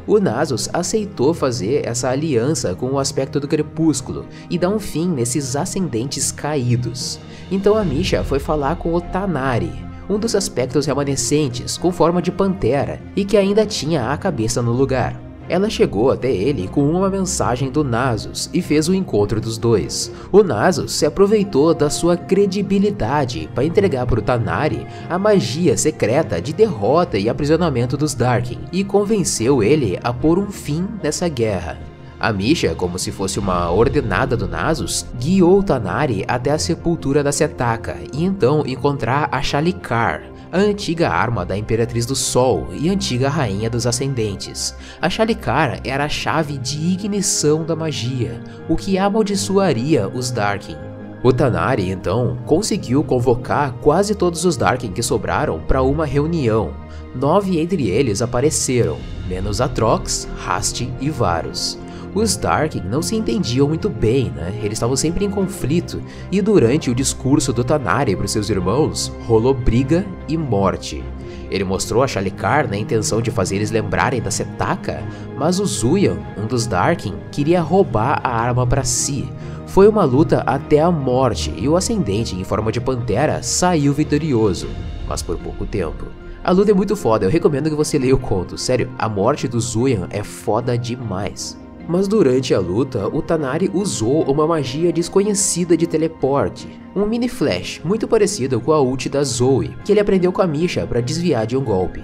O 0.05 0.19
Nasus 0.19 0.69
aceitou 0.71 1.33
fazer 1.33 1.83
essa 1.83 2.09
aliança 2.09 2.75
com 2.75 2.91
o 2.91 2.99
aspecto 2.99 3.39
do 3.39 3.47
crepúsculo 3.47 4.27
e 4.47 4.59
dar 4.59 4.69
um 4.69 4.77
fim 4.77 5.07
nesses 5.07 5.55
ascendentes 5.55 6.31
caídos. 6.31 7.19
Então 7.49 7.75
a 7.75 7.83
Misha 7.83 8.23
foi 8.23 8.38
falar 8.38 8.75
com 8.75 8.93
o 8.93 9.01
Tanari, 9.01 9.73
um 10.07 10.19
dos 10.19 10.35
aspectos 10.35 10.85
remanescentes 10.85 11.75
com 11.75 11.91
forma 11.91 12.21
de 12.21 12.31
pantera 12.31 13.01
e 13.15 13.25
que 13.25 13.35
ainda 13.35 13.65
tinha 13.65 14.11
a 14.11 14.17
cabeça 14.17 14.61
no 14.61 14.71
lugar. 14.71 15.24
Ela 15.47 15.69
chegou 15.69 16.12
até 16.12 16.31
ele 16.31 16.67
com 16.67 16.89
uma 16.89 17.10
mensagem 17.10 17.69
do 17.69 17.84
Nasus 17.84 18.49
e 18.53 18.62
fez 18.62 18.89
o 18.89 18.93
encontro 18.93 19.39
dos 19.39 19.58
dois. 19.58 20.12
O 20.31 20.43
Nasus 20.43 20.93
se 20.93 21.05
aproveitou 21.05 21.73
da 21.73 21.89
sua 21.89 22.17
credibilidade 22.17 23.49
para 23.53 23.65
entregar 23.65 24.05
para 24.05 24.19
o 24.19 24.23
Tanari 24.23 24.88
a 25.10 25.19
magia 25.19 25.77
secreta 25.77 26.41
de 26.41 26.53
derrota 26.53 27.17
e 27.17 27.29
aprisionamento 27.29 27.95
dos 27.95 28.13
Darkin 28.13 28.60
e 28.71 28.84
convenceu 28.84 29.62
ele 29.62 29.99
a 30.03 30.12
pôr 30.12 30.39
um 30.39 30.51
fim 30.51 30.88
nessa 31.03 31.27
guerra. 31.27 31.77
A 32.19 32.31
Misha, 32.31 32.73
como 32.73 32.97
se 32.97 33.12
fosse 33.12 33.38
uma 33.38 33.69
ordenada 33.69 34.38
do 34.38 34.47
Nasus, 34.47 35.05
guiou 35.19 35.62
Tanari 35.62 36.23
até 36.27 36.51
a 36.51 36.58
sepultura 36.58 37.21
da 37.21 37.31
Setaka 37.31 37.97
e 38.13 38.23
então 38.23 38.63
encontrar 38.65 39.27
a 39.31 39.41
Shalikar, 39.41 40.23
a 40.55 40.57
antiga 40.57 41.09
arma 41.09 41.45
da 41.45 41.57
Imperatriz 41.57 42.05
do 42.05 42.15
Sol 42.15 42.69
e 42.71 42.89
antiga 42.89 43.27
Rainha 43.27 43.69
dos 43.69 43.85
Ascendentes. 43.85 44.73
A 45.01 45.09
Shalikar 45.09 45.81
era 45.83 46.05
a 46.05 46.09
chave 46.09 46.57
de 46.57 46.77
ignição 46.93 47.65
da 47.65 47.75
magia, 47.75 48.41
o 48.69 48.77
que 48.77 48.97
amaldiçoaria 48.97 50.07
os 50.07 50.31
Darkin. 50.31 50.77
O 51.21 51.33
Tanari, 51.33 51.89
então, 51.89 52.37
conseguiu 52.45 53.03
convocar 53.03 53.73
quase 53.81 54.15
todos 54.15 54.45
os 54.45 54.55
Darkin 54.55 54.93
que 54.93 55.03
sobraram 55.03 55.59
para 55.59 55.83
uma 55.83 56.05
reunião. 56.05 56.73
Nove 57.13 57.59
entre 57.59 57.89
eles 57.89 58.21
apareceram, 58.21 58.97
menos 59.27 59.59
Atrox, 59.59 60.25
Rast 60.37 60.87
e 61.01 61.09
Varus. 61.09 61.77
Os 62.15 62.38
Darkin 62.38 62.82
não 62.89 63.01
se 63.01 63.13
entendiam 63.13 63.67
muito 63.67 63.89
bem, 63.89 64.32
né? 64.34 64.58
Eles 64.63 64.78
estavam 64.78 64.95
sempre 64.95 65.25
em 65.25 65.30
conflito, 65.30 66.01
e 66.32 66.41
durante 66.41 66.89
o 66.89 66.95
discurso 66.95 67.51
do 67.51 67.62
Tanari 67.62 68.15
para 68.15 68.25
seus 68.25 68.49
irmãos, 68.49 69.12
rolou 69.28 69.54
briga 69.54 70.06
e 70.25 70.38
morte. 70.38 71.04
Ele 71.51 71.65
mostrou 71.65 72.01
a 72.01 72.08
Shalikar 72.08 72.69
na 72.69 72.78
intenção 72.78 73.21
de 73.21 73.32
fazer 73.32 73.58
eles 73.58 73.69
lembrarem 73.69 74.21
da 74.21 74.32
Setaka, 74.32 75.04
mas 75.38 75.60
o 75.60 75.65
Zuyan, 75.65 76.17
um 76.38 76.47
dos 76.47 76.65
Darkin, 76.65 77.15
queria 77.34 77.60
roubar 77.60 78.21
a 78.23 78.30
arma 78.30 78.65
para 78.65 78.86
si. 78.86 79.30
Foi 79.67 79.86
uma 79.86 80.06
luta 80.06 80.41
até 80.47 80.80
a 80.80 80.89
morte 80.89 81.54
e 81.58 81.67
o 81.67 81.75
Ascendente, 81.75 82.34
em 82.34 82.45
forma 82.45 82.71
de 82.71 82.80
pantera, 82.80 83.43
saiu 83.43 83.91
vitorioso, 83.91 84.69
mas 85.06 85.21
por 85.21 85.38
pouco 85.38 85.65
tempo. 85.65 86.06
A 86.41 86.51
luta 86.51 86.71
é 86.71 86.73
muito 86.73 86.95
foda, 86.95 87.25
eu 87.25 87.30
recomendo 87.30 87.69
que 87.69 87.75
você 87.75 87.99
leia 87.99 88.15
o 88.15 88.19
conto, 88.19 88.58
sério, 88.58 88.89
a 88.97 89.10
morte 89.10 89.49
do 89.49 89.60
Zuyan 89.60 90.08
é 90.12 90.23
foda 90.23 90.78
demais. 90.78 91.64
Mas 91.88 92.08
durante 92.08 92.54
a 92.54 92.60
luta, 92.60 93.08
o 93.08 93.21
Tanari 93.21 93.69
usou 93.74 94.24
uma 94.24 94.48
magia 94.48 94.91
desconhecida 94.91 95.78
de 95.78 95.86
teleporte, 95.86 96.67
um 96.95 97.06
mini 97.06 97.28
flash 97.28 97.80
muito 97.84 98.08
parecido 98.08 98.60
com 98.60 98.71
a 98.71 98.82
ult 98.82 99.08
da 99.08 99.24
Zoe, 99.24 99.76
que 99.86 99.91
ele 99.91 100.00
aprendeu 100.00 100.32
com 100.32 100.41
a 100.41 100.48
Misha 100.48 100.88
para 100.88 101.02
desviar 101.02 101.45
de 101.45 101.56
um 101.56 101.63
golpe. 101.63 102.02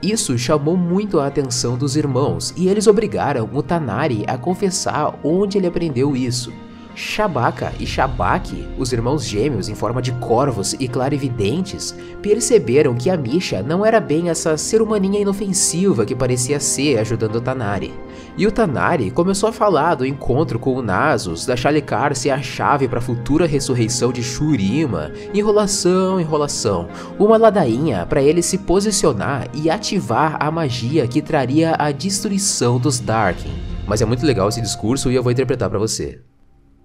Isso 0.00 0.38
chamou 0.38 0.76
muito 0.76 1.18
a 1.18 1.26
atenção 1.26 1.76
dos 1.76 1.96
irmãos 1.96 2.52
e 2.56 2.68
eles 2.68 2.86
obrigaram 2.86 3.48
o 3.52 3.62
Tanari 3.62 4.22
a 4.26 4.38
confessar 4.38 5.18
onde 5.24 5.58
ele 5.58 5.66
aprendeu 5.66 6.14
isso. 6.14 6.52
Shabaka 6.94 7.72
e 7.80 7.86
Shabaki, 7.86 8.68
os 8.78 8.92
irmãos 8.92 9.24
gêmeos 9.24 9.68
em 9.68 9.74
forma 9.74 10.00
de 10.00 10.12
corvos 10.12 10.74
e 10.74 10.86
clarividentes, 10.86 11.94
perceberam 12.22 12.94
que 12.94 13.10
a 13.10 13.16
Misha 13.16 13.62
não 13.62 13.84
era 13.84 13.98
bem 13.98 14.28
essa 14.28 14.56
ser 14.56 14.80
humaninha 14.80 15.18
inofensiva 15.18 16.04
que 16.04 16.14
parecia 16.14 16.60
ser 16.60 16.98
ajudando 16.98 17.36
o 17.36 17.40
Tanari. 17.40 17.92
E 18.36 18.48
o 18.48 18.52
Tanari 18.52 19.12
começou 19.12 19.48
a 19.48 19.52
falar 19.52 19.94
do 19.94 20.04
encontro 20.04 20.58
com 20.58 20.74
o 20.74 20.82
Nasus, 20.82 21.46
da 21.46 21.54
Shalikar 21.54 22.16
ser 22.16 22.30
a 22.30 22.42
chave 22.42 22.88
para 22.88 22.98
a 22.98 23.02
futura 23.02 23.46
ressurreição 23.46 24.12
de 24.12 24.24
Shurima, 24.24 25.12
enrolação, 25.32 26.20
enrolação, 26.20 26.88
uma 27.16 27.36
ladainha 27.36 28.04
para 28.04 28.20
ele 28.20 28.42
se 28.42 28.58
posicionar 28.58 29.48
e 29.54 29.70
ativar 29.70 30.36
a 30.40 30.50
magia 30.50 31.06
que 31.06 31.22
traria 31.22 31.76
a 31.78 31.92
destruição 31.92 32.80
dos 32.80 32.98
Darkin. 32.98 33.52
Mas 33.86 34.02
é 34.02 34.04
muito 34.04 34.26
legal 34.26 34.48
esse 34.48 34.60
discurso 34.60 35.12
e 35.12 35.14
eu 35.14 35.22
vou 35.22 35.30
interpretar 35.30 35.70
para 35.70 35.78
você. 35.78 36.20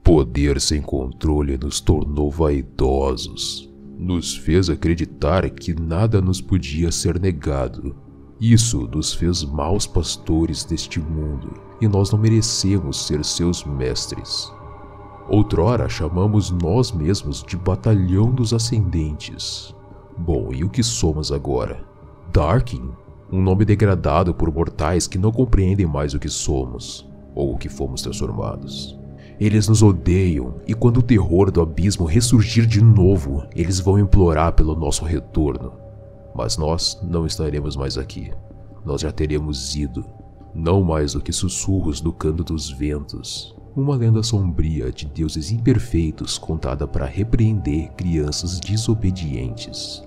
Poder 0.03 0.61
sem 0.61 0.83
controle 0.83 1.57
nos 1.57 1.81
tornou 1.81 2.29
vaidosos. 2.29 3.67
Nos 3.97 4.35
fez 4.35 4.69
acreditar 4.69 5.49
que 5.49 5.73
nada 5.73 6.21
nos 6.21 6.39
podia 6.39 6.91
ser 6.91 7.19
negado. 7.19 8.08
Isso 8.39 8.87
nos 8.87 9.13
fez 9.13 9.43
maus 9.43 9.85
pastores 9.85 10.63
deste 10.63 10.97
mundo 10.97 11.53
e 11.81 11.89
nós 11.89 12.09
não 12.09 12.17
merecemos 12.17 13.05
ser 13.05 13.25
seus 13.25 13.65
mestres. 13.65 14.49
Outrora 15.27 15.89
chamamos 15.89 16.49
nós 16.49 16.89
mesmos 16.89 17.43
de 17.43 17.57
Batalhão 17.57 18.31
dos 18.31 18.53
Ascendentes. 18.53 19.75
Bom, 20.17 20.53
e 20.53 20.63
o 20.63 20.69
que 20.69 20.81
somos 20.81 21.33
agora? 21.33 21.83
Darkin? 22.31 22.89
Um 23.29 23.41
nome 23.41 23.65
degradado 23.65 24.33
por 24.33 24.51
mortais 24.51 25.05
que 25.05 25.17
não 25.17 25.33
compreendem 25.33 25.85
mais 25.85 26.13
o 26.13 26.19
que 26.19 26.29
somos 26.29 27.05
ou 27.35 27.53
o 27.53 27.57
que 27.57 27.67
fomos 27.67 28.01
transformados. 28.01 28.97
Eles 29.37 29.67
nos 29.67 29.83
odeiam 29.83 30.55
e 30.65 30.73
quando 30.73 30.97
o 30.97 31.03
terror 31.03 31.51
do 31.51 31.61
abismo 31.61 32.05
ressurgir 32.05 32.65
de 32.65 32.81
novo, 32.81 33.43
eles 33.53 33.81
vão 33.81 33.99
implorar 33.99 34.53
pelo 34.53 34.75
nosso 34.75 35.03
retorno. 35.03 35.88
Mas 36.33 36.57
nós 36.57 36.99
não 37.03 37.25
estaremos 37.25 37.75
mais 37.75 37.97
aqui. 37.97 38.31
Nós 38.85 39.01
já 39.01 39.11
teremos 39.11 39.75
ido. 39.75 40.05
Não 40.53 40.81
mais 40.81 41.13
do 41.13 41.21
que 41.21 41.31
sussurros 41.31 42.01
do 42.01 42.11
canto 42.11 42.43
dos 42.43 42.69
ventos. 42.69 43.55
Uma 43.75 43.95
lenda 43.95 44.23
sombria 44.23 44.91
de 44.91 45.05
deuses 45.05 45.51
imperfeitos 45.51 46.37
contada 46.37 46.87
para 46.87 47.05
repreender 47.05 47.91
crianças 47.91 48.59
desobedientes 48.59 50.03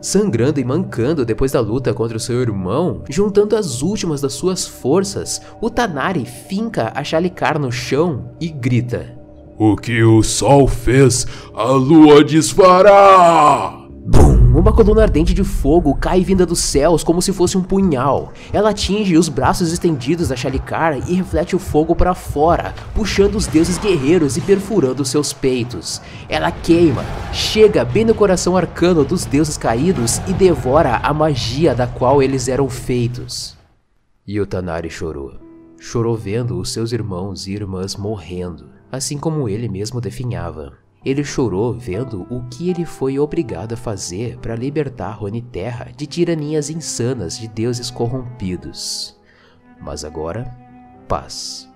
sangrando 0.00 0.60
e 0.60 0.64
mancando 0.64 1.24
depois 1.24 1.52
da 1.52 1.60
luta 1.60 1.92
contra 1.92 2.16
o 2.16 2.20
seu 2.20 2.40
irmão, 2.40 3.02
juntando 3.08 3.56
as 3.56 3.82
últimas 3.82 4.20
das 4.20 4.32
suas 4.32 4.66
forças, 4.66 5.40
o 5.60 5.70
Tanari 5.70 6.24
finca 6.24 6.92
a 6.94 7.02
Shalikar 7.02 7.58
no 7.58 7.70
chão 7.70 8.30
e 8.40 8.48
grita: 8.48 9.16
O 9.58 9.76
que 9.76 10.02
o 10.02 10.22
sol 10.22 10.66
fez, 10.66 11.26
a 11.54 11.70
lua 11.70 12.24
desfará! 12.24 13.77
Uma 14.58 14.72
coluna 14.72 15.02
ardente 15.02 15.32
de 15.32 15.44
fogo 15.44 15.94
cai 15.94 16.24
vinda 16.24 16.44
dos 16.44 16.58
céus 16.58 17.04
como 17.04 17.22
se 17.22 17.32
fosse 17.32 17.56
um 17.56 17.62
punhal. 17.62 18.32
Ela 18.52 18.70
atinge 18.70 19.16
os 19.16 19.28
braços 19.28 19.72
estendidos 19.72 20.30
da 20.30 20.36
Shalikar 20.36 21.08
e 21.08 21.14
reflete 21.14 21.54
o 21.54 21.60
fogo 21.60 21.94
para 21.94 22.12
fora, 22.12 22.74
puxando 22.92 23.36
os 23.36 23.46
deuses 23.46 23.78
guerreiros 23.78 24.36
e 24.36 24.40
perfurando 24.40 25.04
seus 25.04 25.32
peitos. 25.32 26.02
Ela 26.28 26.50
queima, 26.50 27.04
chega 27.32 27.84
bem 27.84 28.04
no 28.04 28.16
coração 28.16 28.56
arcano 28.56 29.04
dos 29.04 29.24
deuses 29.24 29.56
caídos 29.56 30.18
e 30.26 30.32
devora 30.32 30.96
a 30.96 31.14
magia 31.14 31.72
da 31.72 31.86
qual 31.86 32.20
eles 32.20 32.48
eram 32.48 32.68
feitos. 32.68 33.56
E 34.26 34.40
o 34.40 34.46
Tanari 34.46 34.90
chorou. 34.90 35.34
Chorou 35.78 36.16
vendo 36.16 36.58
os 36.58 36.72
seus 36.72 36.90
irmãos 36.90 37.46
e 37.46 37.52
irmãs 37.52 37.94
morrendo, 37.94 38.70
assim 38.90 39.18
como 39.18 39.48
ele 39.48 39.68
mesmo 39.68 40.00
definhava. 40.00 40.87
Ele 41.04 41.22
chorou 41.22 41.72
vendo 41.72 42.26
o 42.28 42.42
que 42.48 42.68
ele 42.68 42.84
foi 42.84 43.18
obrigado 43.18 43.74
a 43.74 43.76
fazer 43.76 44.36
para 44.38 44.56
libertar 44.56 45.12
Rony 45.12 45.40
Terra 45.40 45.90
de 45.96 46.06
tiranias 46.06 46.70
insanas 46.70 47.38
de 47.38 47.46
deuses 47.46 47.90
corrompidos. 47.90 49.16
Mas 49.80 50.04
agora, 50.04 50.56
paz. 51.06 51.68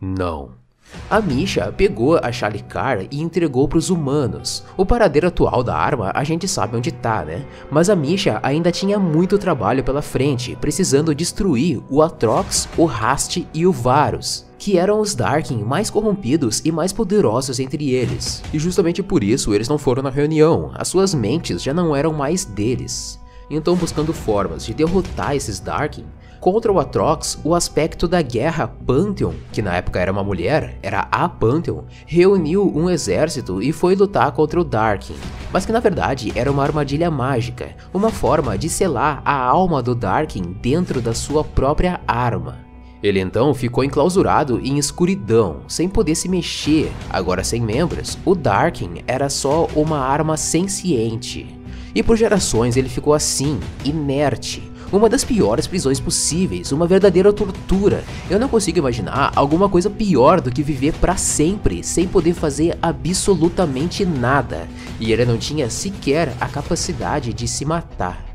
Não. 0.00 0.60
A 1.08 1.20
Misha 1.20 1.72
pegou 1.72 2.18
a 2.18 2.32
Shalikar 2.32 3.06
e 3.10 3.20
entregou 3.22 3.68
para 3.68 3.78
os 3.78 3.90
humanos. 3.90 4.64
O 4.76 4.84
paradeiro 4.84 5.28
atual 5.28 5.62
da 5.62 5.76
arma 5.76 6.10
a 6.14 6.24
gente 6.24 6.48
sabe 6.48 6.76
onde 6.76 6.90
tá, 6.90 7.24
né? 7.24 7.46
Mas 7.70 7.88
a 7.88 7.96
Misha 7.96 8.40
ainda 8.42 8.72
tinha 8.72 8.98
muito 8.98 9.38
trabalho 9.38 9.84
pela 9.84 10.02
frente, 10.02 10.56
precisando 10.60 11.14
destruir 11.14 11.80
o 11.88 12.02
Atrox, 12.02 12.68
o 12.76 12.84
Rast 12.84 13.46
e 13.54 13.66
o 13.66 13.72
Varus 13.72 14.49
que 14.60 14.76
eram 14.76 15.00
os 15.00 15.14
Darkin 15.14 15.64
mais 15.64 15.88
corrompidos 15.88 16.60
e 16.66 16.70
mais 16.70 16.92
poderosos 16.92 17.58
entre 17.58 17.92
eles. 17.92 18.42
E 18.52 18.58
justamente 18.58 19.02
por 19.02 19.24
isso 19.24 19.54
eles 19.54 19.70
não 19.70 19.78
foram 19.78 20.02
na 20.02 20.10
reunião, 20.10 20.70
as 20.74 20.86
suas 20.86 21.14
mentes 21.14 21.62
já 21.62 21.72
não 21.72 21.96
eram 21.96 22.12
mais 22.12 22.44
deles. 22.44 23.18
Então 23.50 23.74
buscando 23.74 24.12
formas 24.12 24.66
de 24.66 24.74
derrotar 24.74 25.34
esses 25.34 25.60
Darkin, 25.60 26.04
contra 26.38 26.70
o 26.70 26.78
Atrox, 26.78 27.38
o 27.42 27.54
aspecto 27.54 28.06
da 28.06 28.20
guerra 28.20 28.68
Pantheon, 28.68 29.32
que 29.50 29.62
na 29.62 29.76
época 29.76 29.98
era 29.98 30.12
uma 30.12 30.22
mulher, 30.22 30.78
era 30.82 31.08
a 31.10 31.26
Pantheon, 31.26 31.84
reuniu 32.06 32.70
um 32.76 32.90
exército 32.90 33.62
e 33.62 33.72
foi 33.72 33.94
lutar 33.94 34.30
contra 34.32 34.60
o 34.60 34.64
Darkin, 34.64 35.16
mas 35.50 35.64
que 35.64 35.72
na 35.72 35.80
verdade 35.80 36.32
era 36.34 36.52
uma 36.52 36.62
armadilha 36.62 37.10
mágica, 37.10 37.74
uma 37.94 38.10
forma 38.10 38.58
de 38.58 38.68
selar 38.68 39.22
a 39.24 39.34
alma 39.34 39.82
do 39.82 39.94
Darkin 39.94 40.54
dentro 40.60 41.00
da 41.00 41.14
sua 41.14 41.42
própria 41.42 41.98
arma. 42.06 42.69
Ele 43.02 43.18
então 43.18 43.54
ficou 43.54 43.82
enclausurado 43.82 44.60
em 44.62 44.78
escuridão, 44.78 45.60
sem 45.66 45.88
poder 45.88 46.14
se 46.14 46.28
mexer. 46.28 46.92
Agora 47.08 47.42
sem 47.42 47.60
membros, 47.60 48.18
o 48.24 48.34
Darkin 48.34 49.02
era 49.06 49.28
só 49.30 49.66
uma 49.74 49.98
arma 49.98 50.36
senciente. 50.36 51.46
E 51.94 52.02
por 52.02 52.16
gerações 52.16 52.76
ele 52.76 52.88
ficou 52.88 53.14
assim, 53.14 53.58
inerte. 53.84 54.70
Uma 54.92 55.08
das 55.08 55.24
piores 55.24 55.68
prisões 55.68 56.00
possíveis, 56.00 56.72
uma 56.72 56.86
verdadeira 56.86 57.32
tortura. 57.32 58.02
Eu 58.28 58.40
não 58.40 58.48
consigo 58.48 58.78
imaginar 58.78 59.32
alguma 59.36 59.68
coisa 59.68 59.88
pior 59.88 60.40
do 60.40 60.50
que 60.50 60.64
viver 60.64 60.92
para 60.94 61.16
sempre, 61.16 61.84
sem 61.84 62.08
poder 62.08 62.34
fazer 62.34 62.76
absolutamente 62.82 64.04
nada. 64.04 64.68
E 64.98 65.12
ele 65.12 65.24
não 65.24 65.38
tinha 65.38 65.70
sequer 65.70 66.34
a 66.40 66.48
capacidade 66.48 67.32
de 67.32 67.46
se 67.46 67.64
matar. 67.64 68.29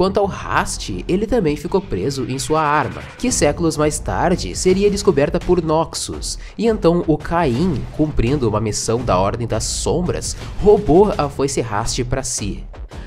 Quanto 0.00 0.18
ao 0.18 0.24
Rast, 0.24 1.04
ele 1.06 1.26
também 1.26 1.56
ficou 1.56 1.78
preso 1.78 2.24
em 2.26 2.38
sua 2.38 2.62
arma, 2.62 3.02
que 3.18 3.30
séculos 3.30 3.76
mais 3.76 3.98
tarde 3.98 4.56
seria 4.56 4.90
descoberta 4.90 5.38
por 5.38 5.62
Noxus, 5.62 6.38
e 6.56 6.66
então 6.66 7.04
o 7.06 7.18
Caim, 7.18 7.84
cumprindo 7.98 8.48
uma 8.48 8.62
missão 8.62 9.04
da 9.04 9.18
Ordem 9.18 9.46
das 9.46 9.64
Sombras, 9.64 10.34
roubou 10.62 11.12
a 11.18 11.28
foice 11.28 11.60
Rast 11.60 12.02
para 12.04 12.22
si. 12.22 12.64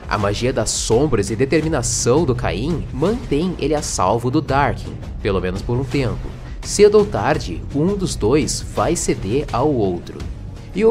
A 0.07 0.19
magia 0.19 0.53
das 0.53 0.69
sombras 0.69 1.31
e 1.31 1.35
determinação 1.35 2.25
do 2.25 2.35
Caim 2.35 2.85
mantém 2.93 3.55
ele 3.57 3.73
a 3.73 3.81
salvo 3.81 4.29
do 4.29 4.39
Darkin, 4.39 4.93
pelo 5.19 5.41
menos 5.41 5.63
por 5.63 5.75
um 5.75 5.83
tempo. 5.83 6.29
Cedo 6.61 6.99
ou 6.99 7.05
tarde, 7.07 7.59
um 7.73 7.97
dos 7.97 8.15
dois 8.15 8.63
vai 8.75 8.95
ceder 8.95 9.47
ao 9.51 9.73
outro 9.73 10.19
e 10.75 10.83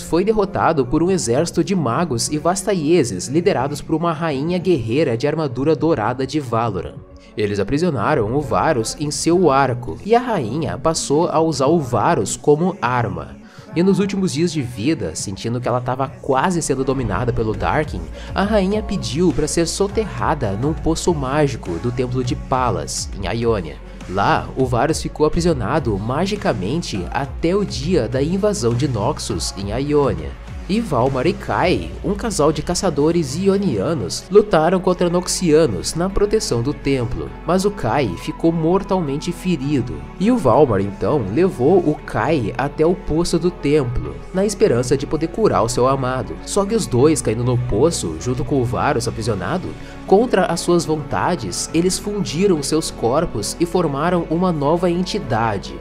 foi 0.00 0.24
derrotado 0.24 0.86
por 0.86 1.02
um 1.02 1.10
exército 1.10 1.62
de 1.62 1.74
magos 1.74 2.28
e 2.28 2.38
vastaieses 2.38 3.28
liderados 3.28 3.82
por 3.82 3.94
uma 3.94 4.12
rainha 4.12 4.58
guerreira 4.58 5.18
de 5.18 5.26
armadura 5.26 5.76
dourada 5.76 6.26
de 6.26 6.40
Valoran. 6.40 6.94
Eles 7.36 7.60
aprisionaram 7.60 8.34
o 8.34 8.40
Varus 8.40 8.96
em 8.98 9.10
seu 9.10 9.50
arco, 9.50 9.98
e 10.04 10.14
a 10.14 10.18
rainha 10.18 10.78
passou 10.78 11.28
a 11.28 11.38
usar 11.40 11.66
o 11.66 11.78
Varus 11.78 12.36
como 12.36 12.76
arma. 12.80 13.36
E 13.76 13.82
nos 13.82 13.98
últimos 13.98 14.32
dias 14.32 14.50
de 14.50 14.62
vida, 14.62 15.14
sentindo 15.14 15.60
que 15.60 15.68
ela 15.68 15.78
estava 15.78 16.08
quase 16.08 16.62
sendo 16.62 16.82
dominada 16.82 17.32
pelo 17.32 17.54
Darkin, 17.54 18.00
a 18.34 18.42
rainha 18.42 18.82
pediu 18.82 19.32
para 19.32 19.46
ser 19.46 19.66
soterrada 19.66 20.52
num 20.52 20.72
poço 20.72 21.14
mágico 21.14 21.72
do 21.78 21.92
templo 21.92 22.24
de 22.24 22.34
Palas, 22.34 23.10
em 23.14 23.28
Ionia. 23.40 23.76
Lá, 24.08 24.48
o 24.56 24.64
Varus 24.64 25.02
ficou 25.02 25.26
aprisionado 25.26 25.96
magicamente 25.98 27.04
até 27.10 27.54
o 27.54 27.64
dia 27.64 28.08
da 28.08 28.22
invasão 28.22 28.74
de 28.74 28.88
Noxus 28.88 29.54
em 29.56 29.70
Ionia 29.70 30.30
e 30.68 30.80
Valmar 30.80 31.26
e 31.26 31.32
Kai, 31.32 31.90
um 32.04 32.14
casal 32.14 32.52
de 32.52 32.62
caçadores 32.62 33.36
ionianos, 33.36 34.24
lutaram 34.30 34.80
contra 34.80 35.08
Noxianos 35.08 35.94
na 35.94 36.08
proteção 36.10 36.62
do 36.62 36.74
templo, 36.74 37.30
mas 37.46 37.64
o 37.64 37.70
Kai 37.70 38.08
ficou 38.18 38.52
mortalmente 38.52 39.32
ferido, 39.32 39.94
e 40.20 40.30
o 40.30 40.36
Valmar 40.36 40.80
então 40.80 41.24
levou 41.32 41.78
o 41.78 41.94
Kai 41.94 42.52
até 42.58 42.84
o 42.84 42.94
poço 42.94 43.38
do 43.38 43.50
templo, 43.50 44.14
na 44.34 44.44
esperança 44.44 44.96
de 44.96 45.06
poder 45.06 45.28
curar 45.28 45.62
o 45.62 45.68
seu 45.68 45.88
amado. 45.88 46.36
Só 46.44 46.64
que 46.64 46.74
os 46.74 46.86
dois 46.86 47.22
caindo 47.22 47.44
no 47.44 47.56
poço, 47.56 48.16
junto 48.20 48.44
com 48.44 48.60
o 48.60 48.64
Varus 48.64 49.08
aprisionado, 49.08 49.68
contra 50.06 50.46
as 50.46 50.60
suas 50.60 50.84
vontades, 50.84 51.70
eles 51.72 51.98
fundiram 51.98 52.62
seus 52.62 52.90
corpos 52.90 53.56
e 53.60 53.66
formaram 53.66 54.26
uma 54.30 54.52
nova 54.52 54.90
entidade, 54.90 55.74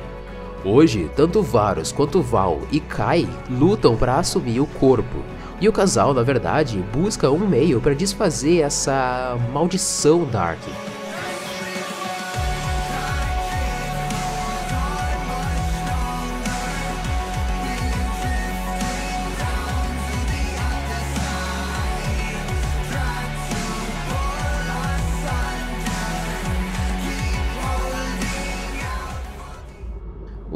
Hoje, 0.70 1.10
tanto 1.16 1.42
Varus 1.42 1.94
quanto 1.94 2.22
Val 2.22 2.60
e 2.74 2.82
Kai 2.82 3.26
lutam 3.50 3.96
para 3.96 4.18
assumir 4.18 4.60
o 4.60 4.66
corpo. 4.66 5.24
E 5.62 5.70
o 5.70 5.72
casal, 5.72 6.14
na 6.14 6.22
verdade, 6.24 6.84
busca 6.92 7.32
um 7.32 7.48
meio 7.48 7.80
para 7.80 7.96
desfazer 7.96 8.60
essa 8.64 9.38
maldição 9.54 10.26
Dark. 10.26 10.60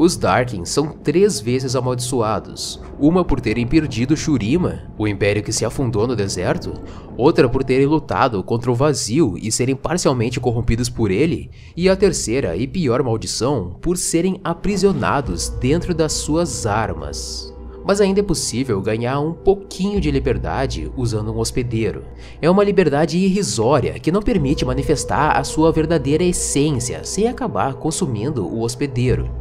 Os 0.02 0.18
Darkin 0.18 0.66
são 0.66 0.88
três 0.88 1.40
vezes 1.40 1.76
amaldiçoados, 1.76 2.82
uma 3.00 3.24
por 3.24 3.40
terem 3.40 3.68
perdido 3.68 4.18
Shurima, 4.18 4.92
o 4.98 5.08
império 5.08 5.44
que 5.44 5.54
se 5.54 5.64
afundou 5.64 6.08
no 6.08 6.16
deserto, 6.16 6.74
outra 7.16 7.48
por 7.48 7.64
terem 7.64 7.86
lutado 7.86 8.44
contra 8.44 8.72
o 8.72 8.74
vazio 8.74 9.36
e 9.40 9.52
serem 9.52 9.76
parcialmente 9.76 10.40
corrompidos 10.40 10.90
por 10.90 11.12
ele, 11.12 11.52
e 11.78 11.88
a 11.88 11.96
terceira 11.96 12.56
e 12.56 12.68
pior 12.68 13.04
maldição 13.04 13.78
por 13.80 13.96
serem 13.96 14.42
aprisionados 14.44 15.50
dentro 15.50 15.94
das 15.94 16.14
suas 16.14 16.66
armas. 16.66 17.54
Mas 17.86 18.02
ainda 18.02 18.22
é 18.22 18.24
possível 18.24 18.82
ganhar 18.82 19.20
um 19.20 19.34
pouquinho 19.34 20.02
de 20.02 20.10
liberdade 20.10 20.92
usando 20.98 21.32
um 21.32 21.38
hospedeiro. 21.38 22.06
É 22.42 22.50
uma 22.50 22.64
liberdade 22.64 23.20
irrisória 23.20 24.00
que 24.00 24.12
não 24.12 24.24
permite 24.24 24.66
manifestar 24.66 25.38
a 25.38 25.44
sua 25.44 25.72
verdadeira 25.72 26.24
essência 26.24 27.04
sem 27.04 27.28
acabar 27.28 27.76
consumindo 27.76 28.48
o 28.48 28.62
hospedeiro. 28.64 29.41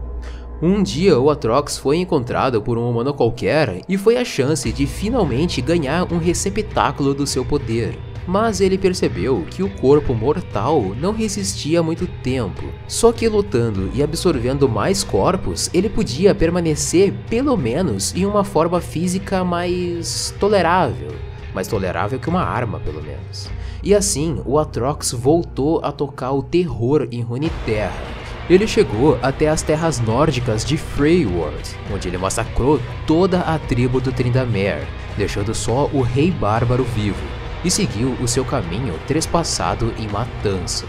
Um 0.62 0.82
dia 0.82 1.18
o 1.18 1.30
Atrox 1.30 1.78
foi 1.78 1.96
encontrado 1.96 2.60
por 2.60 2.76
um 2.76 2.90
humano 2.90 3.14
qualquer 3.14 3.80
e 3.88 3.96
foi 3.96 4.18
a 4.18 4.24
chance 4.26 4.70
de 4.70 4.86
finalmente 4.86 5.62
ganhar 5.62 6.12
um 6.12 6.18
receptáculo 6.18 7.14
do 7.14 7.26
seu 7.26 7.46
poder. 7.46 7.98
Mas 8.26 8.60
ele 8.60 8.76
percebeu 8.76 9.46
que 9.50 9.62
o 9.62 9.70
corpo 9.70 10.12
mortal 10.12 10.94
não 11.00 11.14
resistia 11.14 11.82
muito 11.82 12.06
tempo. 12.06 12.62
Só 12.86 13.10
que 13.10 13.26
lutando 13.26 13.90
e 13.94 14.02
absorvendo 14.02 14.68
mais 14.68 15.02
corpos, 15.02 15.70
ele 15.72 15.88
podia 15.88 16.34
permanecer 16.34 17.14
pelo 17.30 17.56
menos 17.56 18.14
em 18.14 18.26
uma 18.26 18.44
forma 18.44 18.82
física 18.82 19.42
mais 19.42 20.34
tolerável. 20.38 21.12
Mais 21.54 21.68
tolerável 21.68 22.18
que 22.18 22.28
uma 22.28 22.42
arma, 22.42 22.78
pelo 22.80 23.02
menos. 23.02 23.48
E 23.82 23.94
assim, 23.94 24.42
o 24.44 24.58
Atrox 24.58 25.12
voltou 25.12 25.80
a 25.82 25.90
tocar 25.90 26.32
o 26.32 26.42
terror 26.42 27.08
em 27.10 27.22
Runeterra 27.22 28.19
ele 28.54 28.66
chegou 28.66 29.18
até 29.22 29.48
as 29.48 29.62
terras 29.62 30.00
nórdicas 30.00 30.64
de 30.64 30.76
Freyward, 30.76 31.62
onde 31.92 32.08
ele 32.08 32.18
massacrou 32.18 32.80
toda 33.06 33.40
a 33.40 33.58
tribo 33.58 34.00
do 34.00 34.10
Tryndamere, 34.10 34.88
deixando 35.16 35.54
só 35.54 35.88
o 35.92 36.02
rei 36.02 36.32
bárbaro 36.32 36.82
vivo, 36.82 37.22
e 37.64 37.70
seguiu 37.70 38.16
o 38.20 38.26
seu 38.26 38.44
caminho 38.44 38.98
trespassado 39.06 39.94
em 39.96 40.08
matança. 40.08 40.84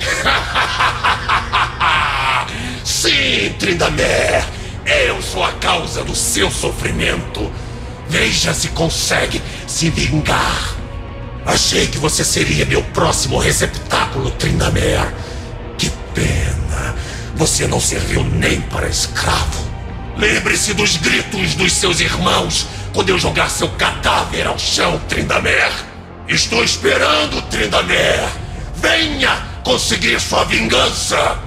Sim, 2.82 3.52
Tryndamere! 3.58 4.46
Eu 5.06 5.20
sou 5.20 5.44
a 5.44 5.52
causa 5.52 6.02
do 6.02 6.14
seu 6.14 6.50
sofrimento! 6.50 7.52
Veja 8.08 8.54
se 8.54 8.68
consegue 8.68 9.42
se 9.66 9.90
vingar! 9.90 10.76
Achei 11.44 11.86
que 11.88 11.98
você 11.98 12.24
seria 12.24 12.64
meu 12.64 12.82
próximo 12.84 13.38
receptáculo, 13.38 14.30
Trindamer. 14.32 15.12
Que 15.76 15.90
pena. 16.14 16.61
Você 17.36 17.66
não 17.66 17.80
serviu 17.80 18.22
nem 18.24 18.60
para 18.60 18.88
escravo. 18.88 19.72
Lembre-se 20.16 20.74
dos 20.74 20.96
gritos 20.96 21.54
dos 21.54 21.72
seus 21.72 22.00
irmãos 22.00 22.66
quando 22.92 23.08
eu 23.08 23.18
jogar 23.18 23.48
seu 23.50 23.68
cadáver 23.70 24.46
ao 24.46 24.58
chão, 24.58 25.00
Trindamer. 25.08 25.72
Estou 26.28 26.62
esperando, 26.62 27.40
Trindamer. 27.48 28.20
Venha 28.76 29.30
conseguir 29.64 30.20
sua 30.20 30.44
vingança. 30.44 31.40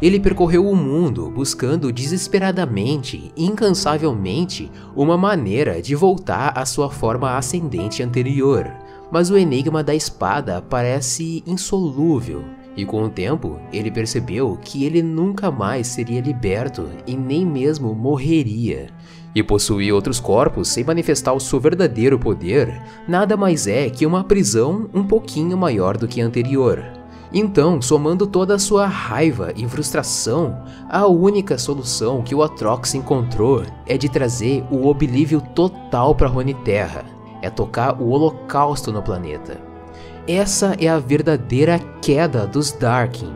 Ele 0.00 0.20
percorreu 0.20 0.68
o 0.68 0.76
mundo 0.76 1.30
buscando 1.30 1.92
desesperadamente 1.92 3.32
incansavelmente 3.36 4.70
uma 4.94 5.16
maneira 5.16 5.82
de 5.82 5.94
voltar 5.96 6.56
à 6.56 6.64
sua 6.64 6.88
forma 6.88 7.36
ascendente 7.36 8.02
anterior, 8.02 8.70
mas 9.10 9.30
o 9.30 9.36
enigma 9.36 9.82
da 9.82 9.94
espada 9.94 10.62
parece 10.62 11.42
insolúvel. 11.44 12.44
E 12.76 12.84
com 12.84 13.02
o 13.02 13.10
tempo, 13.10 13.58
ele 13.72 13.90
percebeu 13.90 14.58
que 14.60 14.84
ele 14.84 15.02
nunca 15.02 15.50
mais 15.50 15.88
seria 15.88 16.20
liberto 16.20 16.88
e 17.06 17.16
nem 17.16 17.44
mesmo 17.44 17.94
morreria. 17.94 18.88
E 19.34 19.42
possuir 19.42 19.92
outros 19.92 20.20
corpos 20.20 20.68
sem 20.68 20.84
manifestar 20.84 21.32
o 21.32 21.40
seu 21.40 21.60
verdadeiro 21.60 22.18
poder 22.18 22.80
nada 23.06 23.36
mais 23.36 23.66
é 23.66 23.90
que 23.90 24.06
uma 24.06 24.24
prisão 24.24 24.88
um 24.94 25.04
pouquinho 25.04 25.56
maior 25.56 25.96
do 25.96 26.08
que 26.08 26.20
a 26.20 26.24
anterior. 26.24 26.84
Então, 27.32 27.82
somando 27.82 28.26
toda 28.26 28.54
a 28.54 28.58
sua 28.58 28.86
raiva 28.86 29.52
e 29.54 29.68
frustração, 29.68 30.62
a 30.88 31.06
única 31.06 31.58
solução 31.58 32.22
que 32.22 32.34
o 32.34 32.42
Atrox 32.42 32.94
encontrou 32.94 33.64
é 33.86 33.98
de 33.98 34.08
trazer 34.08 34.64
o 34.70 34.86
oblívio 34.86 35.40
total 35.54 36.14
para 36.14 36.30
Terra, 36.64 37.04
é 37.42 37.50
tocar 37.50 38.00
o 38.00 38.08
holocausto 38.08 38.90
no 38.90 39.02
planeta. 39.02 39.67
Essa 40.28 40.76
é 40.78 40.86
a 40.86 40.98
verdadeira 40.98 41.80
queda 42.02 42.46
dos 42.46 42.70
Darkin. 42.70 43.32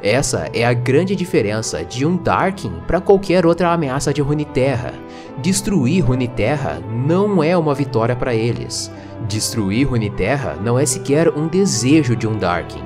Essa 0.00 0.48
é 0.54 0.64
a 0.64 0.72
grande 0.72 1.16
diferença 1.16 1.84
de 1.84 2.06
um 2.06 2.16
Darkin 2.16 2.72
para 2.86 3.00
qualquer 3.00 3.44
outra 3.44 3.72
ameaça 3.72 4.14
de 4.14 4.22
Runeterra. 4.22 4.94
Destruir 5.42 6.04
Runeterra 6.04 6.80
não 6.88 7.42
é 7.42 7.56
uma 7.56 7.74
vitória 7.74 8.14
para 8.14 8.32
eles. 8.32 8.92
Destruir 9.26 9.90
Runeterra 9.90 10.56
não 10.62 10.78
é 10.78 10.86
sequer 10.86 11.36
um 11.36 11.48
desejo 11.48 12.14
de 12.14 12.28
um 12.28 12.38
Darkin. 12.38 12.84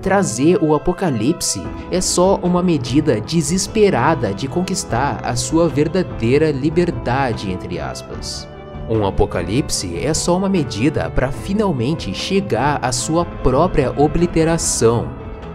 Trazer 0.00 0.56
o 0.62 0.74
apocalipse 0.74 1.62
é 1.90 2.00
só 2.00 2.36
uma 2.36 2.62
medida 2.62 3.20
desesperada 3.20 4.32
de 4.32 4.48
conquistar 4.48 5.20
a 5.22 5.36
sua 5.36 5.68
verdadeira 5.68 6.50
liberdade, 6.50 7.52
entre 7.52 7.78
aspas. 7.78 8.48
Um 8.92 9.06
apocalipse 9.06 9.98
é 9.98 10.12
só 10.12 10.36
uma 10.36 10.50
medida 10.50 11.08
para 11.08 11.32
finalmente 11.32 12.12
chegar 12.12 12.78
à 12.84 12.92
sua 12.92 13.24
própria 13.24 13.90
obliteração, 13.98 15.08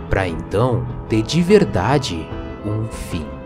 para 0.09 0.27
então 0.27 0.83
ter 1.07 1.21
de 1.21 1.39
verdade 1.39 2.27
um 2.65 2.87
fim. 2.87 3.36